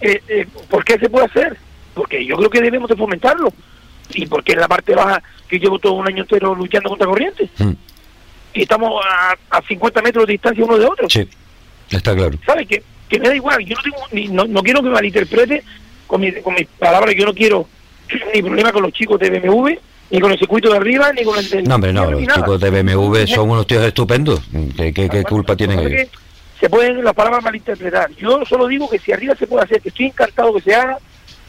Eh, 0.00 0.20
eh, 0.28 0.46
¿Por 0.68 0.84
qué 0.84 0.98
se 0.98 1.10
puede 1.10 1.26
hacer? 1.26 1.56
Porque 1.94 2.24
yo 2.24 2.36
creo 2.36 2.48
que 2.50 2.60
debemos 2.60 2.88
de 2.88 2.96
fomentarlo. 2.96 3.52
Y 4.14 4.26
porque 4.26 4.52
en 4.52 4.60
la 4.60 4.68
parte 4.68 4.94
baja, 4.94 5.22
que 5.48 5.58
llevo 5.58 5.78
todo 5.78 5.92
un 5.94 6.06
año 6.08 6.22
entero 6.22 6.54
luchando 6.54 6.88
contra 6.90 7.06
corriente, 7.06 7.48
Mm, 7.58 7.72
y 8.54 8.62
estamos 8.62 9.00
a, 9.08 9.36
a 9.56 9.62
50 9.62 10.02
metros 10.02 10.26
de 10.26 10.32
distancia 10.32 10.64
uno 10.64 10.76
de 10.78 10.84
otro. 10.86 11.08
Sí, 11.08 11.28
está 11.90 12.14
claro. 12.14 12.36
¿sabes? 12.44 12.66
Que, 12.66 12.82
que 13.08 13.18
me 13.20 13.28
da 13.28 13.34
igual, 13.36 13.64
yo 13.64 13.76
no 13.76 13.82
tengo, 13.82 13.96
ni, 14.12 14.28
no, 14.28 14.44
no 14.46 14.62
quiero 14.62 14.80
que 14.82 14.88
me 14.88 14.94
malinterprete 14.94 15.62
con, 16.06 16.20
mi- 16.20 16.32
con 16.42 16.54
mis 16.54 16.66
palabras, 16.66 17.14
yo 17.16 17.24
no 17.26 17.34
quiero 17.34 17.66
ni 18.34 18.42
problema 18.42 18.72
con 18.72 18.82
los 18.82 18.92
chicos 18.92 19.18
de 19.20 19.30
BMW, 19.30 19.68
ni 20.10 20.20
con 20.20 20.32
el 20.32 20.38
circuito 20.38 20.70
de 20.70 20.76
arriba, 20.78 21.12
ni 21.12 21.22
con 21.22 21.38
el. 21.38 21.64
No, 21.64 21.76
hombre, 21.76 21.92
no, 21.92 22.10
los 22.10 22.22
nada. 22.22 22.34
chicos 22.40 22.60
de 22.60 22.70
BMW 22.82 23.26
son 23.26 23.50
unos 23.50 23.66
tíos 23.68 23.84
estupendos. 23.84 24.40
¿Qué, 24.76 24.92
qué- 24.92 25.08
qué 25.08 25.22
culpa 25.22 25.54
tienen 25.54 25.78
ellos? 25.78 25.92
es 25.92 26.08
Se 26.58 26.68
pueden 26.68 27.04
las 27.04 27.14
palabras 27.14 27.44
malinterpretar. 27.44 28.10
Yo 28.16 28.44
solo 28.44 28.66
digo 28.66 28.90
que 28.90 28.98
si 28.98 29.12
arriba 29.12 29.36
se 29.36 29.46
puede 29.46 29.62
hacer, 29.64 29.80
que 29.80 29.90
estoy 29.90 30.06
encantado 30.06 30.52
que 30.54 30.60
se 30.62 30.74
haga 30.74 30.98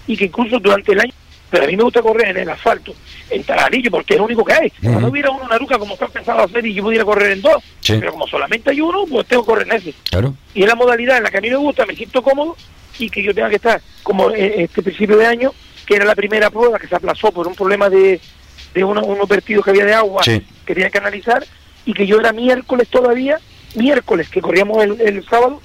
y 0.06 0.16
que 0.16 0.26
incluso 0.26 0.60
durante 0.60 0.92
el 0.92 1.00
año, 1.00 1.14
pero 1.52 1.66
a 1.66 1.68
mí 1.68 1.76
me 1.78 1.84
gusta 1.84 2.02
correr 2.02 2.30
en 2.30 2.38
el 2.38 2.50
asfalto, 2.50 2.96
en 3.30 3.44
Tararillo, 3.44 3.92
porque 3.92 4.14
es 4.14 4.18
lo 4.20 4.26
único 4.26 4.44
que 4.44 4.54
hay. 4.54 4.74
Ujú. 4.82 5.00
no 5.02 5.08
hubiera 5.10 5.30
uno 5.30 5.48
Naruca 5.48 5.78
como 5.78 5.94
están 5.94 6.10
pensado 6.12 6.42
hacer 6.44 6.66
y 6.66 6.74
yo 6.74 6.82
pudiera 6.84 7.04
correr 7.06 7.34
en 7.34 7.42
dos, 7.42 7.62
Sí. 7.82 7.98
pero 8.00 8.14
como 8.14 8.26
solamente 8.28 8.72
hay 8.72 8.80
uno, 8.82 9.04
pues 9.10 9.28
tengo 9.28 9.44
que 9.44 9.48
correr 9.52 9.68
en 9.68 9.74
ese. 9.74 9.94
Claro. 10.10 10.34
y 10.56 10.62
es 10.64 10.68
la 10.68 10.76
modalidad 10.76 11.18
en 11.18 11.24
la 11.24 11.30
que 11.30 11.38
a 11.38 11.42
mí 11.42 11.50
me 11.50 11.58
gusta, 11.58 11.86
me 11.86 11.96
siento 11.96 12.22
cómodo 12.24 12.56
y 12.98 13.10
que 13.10 13.22
yo 13.22 13.34
tenga 13.36 13.50
que 13.50 13.56
estar 13.58 13.82
como 14.04 14.32
eh, 14.32 14.64
este 14.64 14.82
principio 14.82 15.18
de 15.18 15.26
año, 15.28 15.52
que 15.86 15.96
era 15.96 16.06
la 16.06 16.16
primera 16.16 16.50
prueba 16.50 16.80
que 16.80 16.88
se 16.88 16.96
aplazó 16.96 17.32
por 17.32 17.48
un 17.48 17.54
problema 17.56 17.90
de, 17.90 18.20
de 18.74 18.84
uno- 18.84 19.04
unos 19.04 19.28
vertidos 19.28 19.64
que 19.66 19.72
había 19.72 19.86
de 19.86 19.94
agua 19.94 20.24
Sí. 20.24 20.42
que 20.66 20.74
tenía 20.74 20.90
que 20.90 20.98
analizar 21.00 21.46
y 21.86 21.94
que 21.94 22.06
yo 22.08 22.20
era 22.20 22.32
miércoles 22.32 22.88
todavía, 22.88 23.40
miércoles 23.76 24.30
que 24.30 24.42
corríamos 24.42 24.84
el, 24.84 25.02
el 25.02 25.26
sábado, 25.26 25.62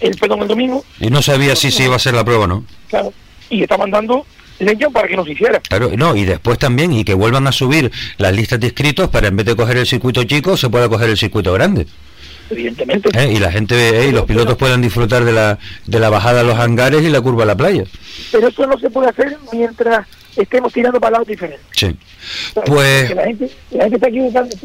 el 0.00 0.16
perdón, 0.16 0.42
el 0.42 0.48
domingo, 0.48 0.84
Y 0.98 1.08
no 1.10 1.22
sabía 1.22 1.54
si 1.56 1.70
se 1.70 1.84
iba 1.84 1.94
a 1.94 1.96
hacer 1.96 2.14
la 2.14 2.24
prueba, 2.24 2.46
¿no? 2.46 2.64
claro, 2.88 3.12
y 3.48 3.62
estaban 3.62 3.90
dando 3.90 4.26
para 4.92 5.08
que 5.08 5.16
nos 5.16 5.28
hiciera. 5.28 5.60
Claro, 5.60 5.90
no, 5.96 6.14
y 6.16 6.24
después 6.24 6.58
también, 6.58 6.92
y 6.92 7.04
que 7.04 7.14
vuelvan 7.14 7.46
a 7.46 7.52
subir 7.52 7.90
las 8.18 8.34
listas 8.34 8.60
de 8.60 8.66
inscritos 8.68 9.08
para 9.08 9.28
en 9.28 9.36
vez 9.36 9.46
de 9.46 9.56
coger 9.56 9.76
el 9.78 9.86
circuito 9.86 10.22
chico, 10.24 10.56
se 10.56 10.68
pueda 10.68 10.88
coger 10.88 11.10
el 11.10 11.16
circuito 11.16 11.52
grande. 11.52 11.86
Evidentemente. 12.50 13.10
¿eh? 13.14 13.32
Y 13.32 13.38
la 13.38 13.52
gente 13.52 13.74
ve, 13.76 14.04
¿eh? 14.04 14.08
y 14.08 14.12
los 14.12 14.24
pilotos 14.24 14.56
puedan 14.56 14.80
disfrutar 14.82 15.24
de 15.24 15.32
la, 15.32 15.58
de 15.86 16.00
la 16.00 16.10
bajada 16.10 16.40
a 16.40 16.44
los 16.44 16.58
hangares 16.58 17.02
y 17.02 17.08
la 17.08 17.20
curva 17.20 17.44
a 17.44 17.46
la 17.46 17.56
playa. 17.56 17.84
Pero 18.32 18.48
eso 18.48 18.66
no 18.66 18.76
se 18.78 18.90
puede 18.90 19.08
hacer 19.08 19.36
mientras 19.52 20.06
estemos 20.36 20.72
tirando 20.72 20.98
para 21.00 21.12
lados 21.12 21.28
diferentes. 21.28 21.64
Sí. 21.72 21.94
Pues- 22.66 23.02
Porque 23.08 23.14
la 23.14 23.24
gente, 23.24 23.50
la 23.70 23.82
gente 23.84 23.96
está 23.96 24.08
equivocando 24.08 24.56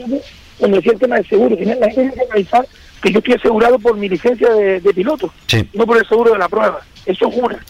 cuando 0.58 0.78
decía 0.78 0.92
el 0.94 1.00
tema 1.00 1.16
del 1.18 1.28
seguro. 1.30 1.56
La 1.60 1.66
gente 1.66 1.94
tiene 1.94 2.14
que 2.14 2.22
analizar 2.32 2.68
que 3.02 3.12
yo 3.12 3.20
estoy 3.20 3.34
asegurado 3.36 3.78
por 3.78 3.96
mi 3.98 4.10
licencia 4.10 4.50
de, 4.50 4.80
de 4.82 4.94
piloto, 4.94 5.32
Sí. 5.46 5.70
no 5.74 5.86
por 5.86 5.98
el 5.98 6.08
seguro 6.08 6.32
de 6.34 6.40
la 6.40 6.50
prueba. 6.50 6.80
Eso 7.06 7.28
es 7.30 7.36
una. 7.38 7.64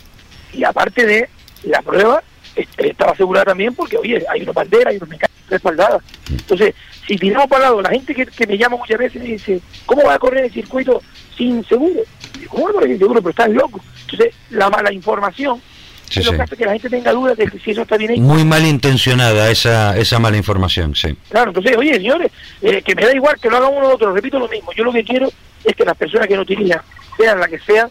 Y 0.54 0.64
aparte 0.64 1.06
de 1.06 1.28
la 1.66 1.82
prueba, 1.82 2.24
este, 2.56 2.90
estaba 2.90 3.12
asegurada 3.12 3.46
también 3.46 3.74
porque, 3.76 3.98
oye, 3.98 4.24
hay 4.30 4.42
una 4.44 4.52
bandera, 4.52 4.90
hay 4.90 4.98
unos 4.98 5.10
mecánicos 5.10 5.50
respaldadas. 5.50 6.02
Entonces, 6.30 6.74
si 7.08 7.16
tiramos 7.18 7.48
para 7.48 7.66
lado, 7.66 7.82
la 7.82 7.90
gente 7.90 8.16
que, 8.16 8.26
que 8.26 8.48
me 8.48 8.58
llama 8.58 8.78
muchas 8.78 8.98
veces 8.98 9.22
me 9.22 9.30
dice, 9.30 9.62
¿cómo 9.86 10.04
vas 10.04 10.16
a 10.16 10.20
correr 10.20 10.46
el 10.46 10.52
circuito 10.52 11.02
sin 11.38 11.64
seguro? 11.66 12.02
Digo, 12.40 12.52
¿Cómo 12.52 12.68
no 12.68 12.74
correr 12.74 12.90
sin 12.90 13.00
seguro? 13.00 13.22
Pero 13.22 13.30
estás 13.32 13.50
loco. 13.50 13.82
Entonces, 14.02 14.34
la 14.52 14.70
mala 14.70 14.92
información 14.94 15.62
Sí, 16.10 16.20
es 16.20 16.26
lo 16.28 16.34
sí. 16.34 16.38
que 16.38 16.44
hace 16.44 16.58
que 16.58 16.66
la 16.66 16.74
gente 16.74 16.90
tenga 16.90 17.12
dudas 17.12 17.36
de 17.36 17.50
si 17.64 17.72
eso 17.72 17.82
está 17.82 17.98
bien 17.98 18.12
hecho. 18.12 18.22
Muy 18.22 18.44
malintencionada 18.46 19.50
esa, 19.50 19.98
esa 19.98 20.20
mala 20.20 20.38
información, 20.38 20.96
sí. 20.96 21.18
Claro, 21.30 21.50
entonces, 21.50 21.76
oye, 21.76 21.96
señores, 21.96 22.32
eh, 22.62 22.82
que 22.84 22.94
me 22.94 23.04
da 23.06 23.14
igual 23.16 23.40
que 23.42 23.50
lo 23.50 23.58
haga 23.58 23.68
uno 23.70 23.88
u 23.88 23.92
otro, 23.92 24.14
repito 24.14 24.38
lo 24.38 24.48
mismo. 24.48 24.72
Yo 24.74 24.84
lo 24.84 24.94
que 24.94 25.04
quiero 25.04 25.30
es 25.64 25.76
que 25.76 25.84
las 25.84 25.98
personas 25.98 26.28
que 26.28 26.36
no 26.36 26.44
utilizan, 26.44 26.82
sean 27.18 27.40
la 27.40 27.48
que 27.48 27.58
sean, 27.60 27.90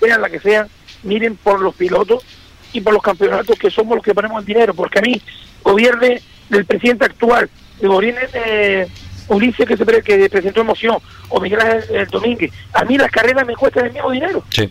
sean 0.00 0.22
la 0.22 0.30
que 0.30 0.40
sean, 0.40 0.68
miren 1.02 1.36
por 1.36 1.60
los 1.60 1.74
pilotos 1.74 2.24
y 2.74 2.80
por 2.82 2.92
los 2.92 3.02
campeonatos 3.02 3.58
que 3.58 3.70
somos 3.70 3.94
los 3.96 4.04
que 4.04 4.12
ponemos 4.14 4.40
el 4.40 4.44
dinero, 4.46 4.74
porque 4.74 4.98
a 4.98 5.02
mí, 5.02 5.22
gobierne 5.62 6.20
del 6.50 6.66
presidente 6.66 7.06
actual, 7.06 7.48
de 7.80 7.88
gobierne 7.88 8.20
eh, 8.34 8.86
Ulises 9.28 9.66
que 9.66 9.76
se 9.76 9.86
pre- 9.86 10.02
que 10.02 10.28
presentó 10.28 10.60
emoción, 10.60 10.98
o 11.30 11.40
Miguel 11.40 11.60
Ángel 11.60 11.84
eh, 11.96 12.06
Domínguez, 12.10 12.52
a 12.74 12.84
mí 12.84 12.98
las 12.98 13.10
carreras 13.10 13.46
me 13.46 13.54
cuestan 13.56 13.86
el 13.86 13.92
mismo 13.92 14.10
dinero 14.10 14.44
Sí. 14.50 14.70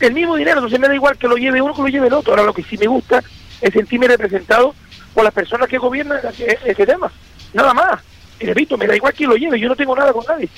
el 0.00 0.12
mismo 0.12 0.34
dinero, 0.36 0.56
entonces 0.58 0.80
me 0.80 0.88
da 0.88 0.94
igual 0.94 1.16
que 1.16 1.28
lo 1.28 1.36
lleve 1.36 1.62
uno 1.62 1.74
que 1.74 1.82
lo 1.82 1.88
lleve 1.88 2.08
el 2.08 2.12
otro. 2.14 2.32
Ahora 2.32 2.42
lo 2.44 2.52
que 2.52 2.62
sí 2.64 2.76
me 2.76 2.86
gusta 2.86 3.22
es 3.60 3.72
sentirme 3.72 4.08
representado 4.08 4.74
por 5.14 5.22
las 5.24 5.32
personas 5.32 5.68
que 5.68 5.78
gobiernan 5.78 6.18
ese 6.64 6.86
tema. 6.86 7.10
Nada 7.52 7.72
más. 7.72 8.00
Y 8.40 8.46
repito, 8.46 8.76
me 8.76 8.86
da 8.86 8.96
igual 8.96 9.14
quién 9.14 9.30
lo 9.30 9.36
lleve, 9.36 9.60
yo 9.60 9.68
no 9.68 9.76
tengo 9.76 9.94
nada 9.94 10.12
con 10.12 10.24
nadie. 10.26 10.48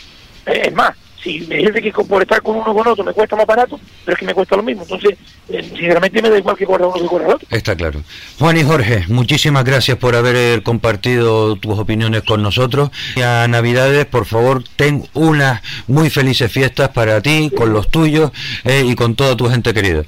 Eh, 0.46 0.62
es 0.66 0.72
más, 0.74 0.96
si 1.26 1.40
me 1.40 1.56
dice 1.56 1.82
que 1.82 1.92
por 1.92 2.22
estar 2.22 2.40
con 2.40 2.56
uno 2.56 2.70
o 2.70 2.74
con 2.74 2.86
otro 2.86 3.02
me 3.04 3.12
cuesta 3.12 3.34
más 3.34 3.46
barato, 3.46 3.80
pero 4.04 4.14
es 4.14 4.20
que 4.20 4.26
me 4.26 4.32
cuesta 4.34 4.56
lo 4.56 4.62
mismo. 4.62 4.82
Entonces, 4.82 5.18
eh, 5.48 5.62
sinceramente 5.62 6.22
me 6.22 6.30
da 6.30 6.38
igual 6.38 6.56
que 6.56 6.64
corra 6.64 6.86
uno 6.86 7.02
que 7.02 7.06
corra 7.06 7.26
el 7.26 7.34
otro. 7.34 7.48
Está 7.50 7.74
claro. 7.74 8.00
Juan 8.38 8.56
y 8.56 8.62
Jorge, 8.62 9.04
muchísimas 9.08 9.64
gracias 9.64 9.98
por 9.98 10.14
haber 10.14 10.36
eh, 10.36 10.62
compartido 10.62 11.56
tus 11.56 11.78
opiniones 11.78 12.22
con 12.22 12.42
nosotros. 12.42 12.90
Y 13.16 13.22
a 13.22 13.48
Navidades, 13.48 14.06
por 14.06 14.24
favor, 14.26 14.62
ten 14.76 15.08
unas 15.14 15.62
muy 15.88 16.10
felices 16.10 16.52
fiestas 16.52 16.90
para 16.90 17.20
ti, 17.20 17.50
con 17.54 17.72
los 17.72 17.88
tuyos 17.88 18.30
eh, 18.64 18.84
y 18.86 18.94
con 18.94 19.16
toda 19.16 19.36
tu 19.36 19.48
gente 19.48 19.74
querida. 19.74 20.04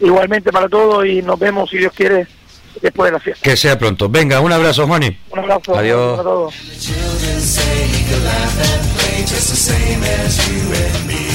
Igualmente 0.00 0.52
para 0.52 0.68
todos 0.68 1.06
y 1.06 1.22
nos 1.22 1.38
vemos, 1.38 1.70
si 1.70 1.78
Dios 1.78 1.92
quiere, 1.94 2.26
después 2.82 3.08
de 3.08 3.12
la 3.12 3.20
fiesta. 3.20 3.42
Que 3.42 3.56
sea 3.56 3.78
pronto. 3.78 4.10
Venga, 4.10 4.40
un 4.40 4.52
abrazo, 4.52 4.86
Juani. 4.86 5.16
Un 5.30 5.38
abrazo 5.38 5.74
Adiós. 5.74 6.18
para 6.18 6.22
todos. 6.22 6.54
just 9.22 9.50
the 9.50 9.56
same 9.56 10.02
as 10.02 10.48
you 10.48 10.60
and 10.72 11.06
me. 11.06 11.33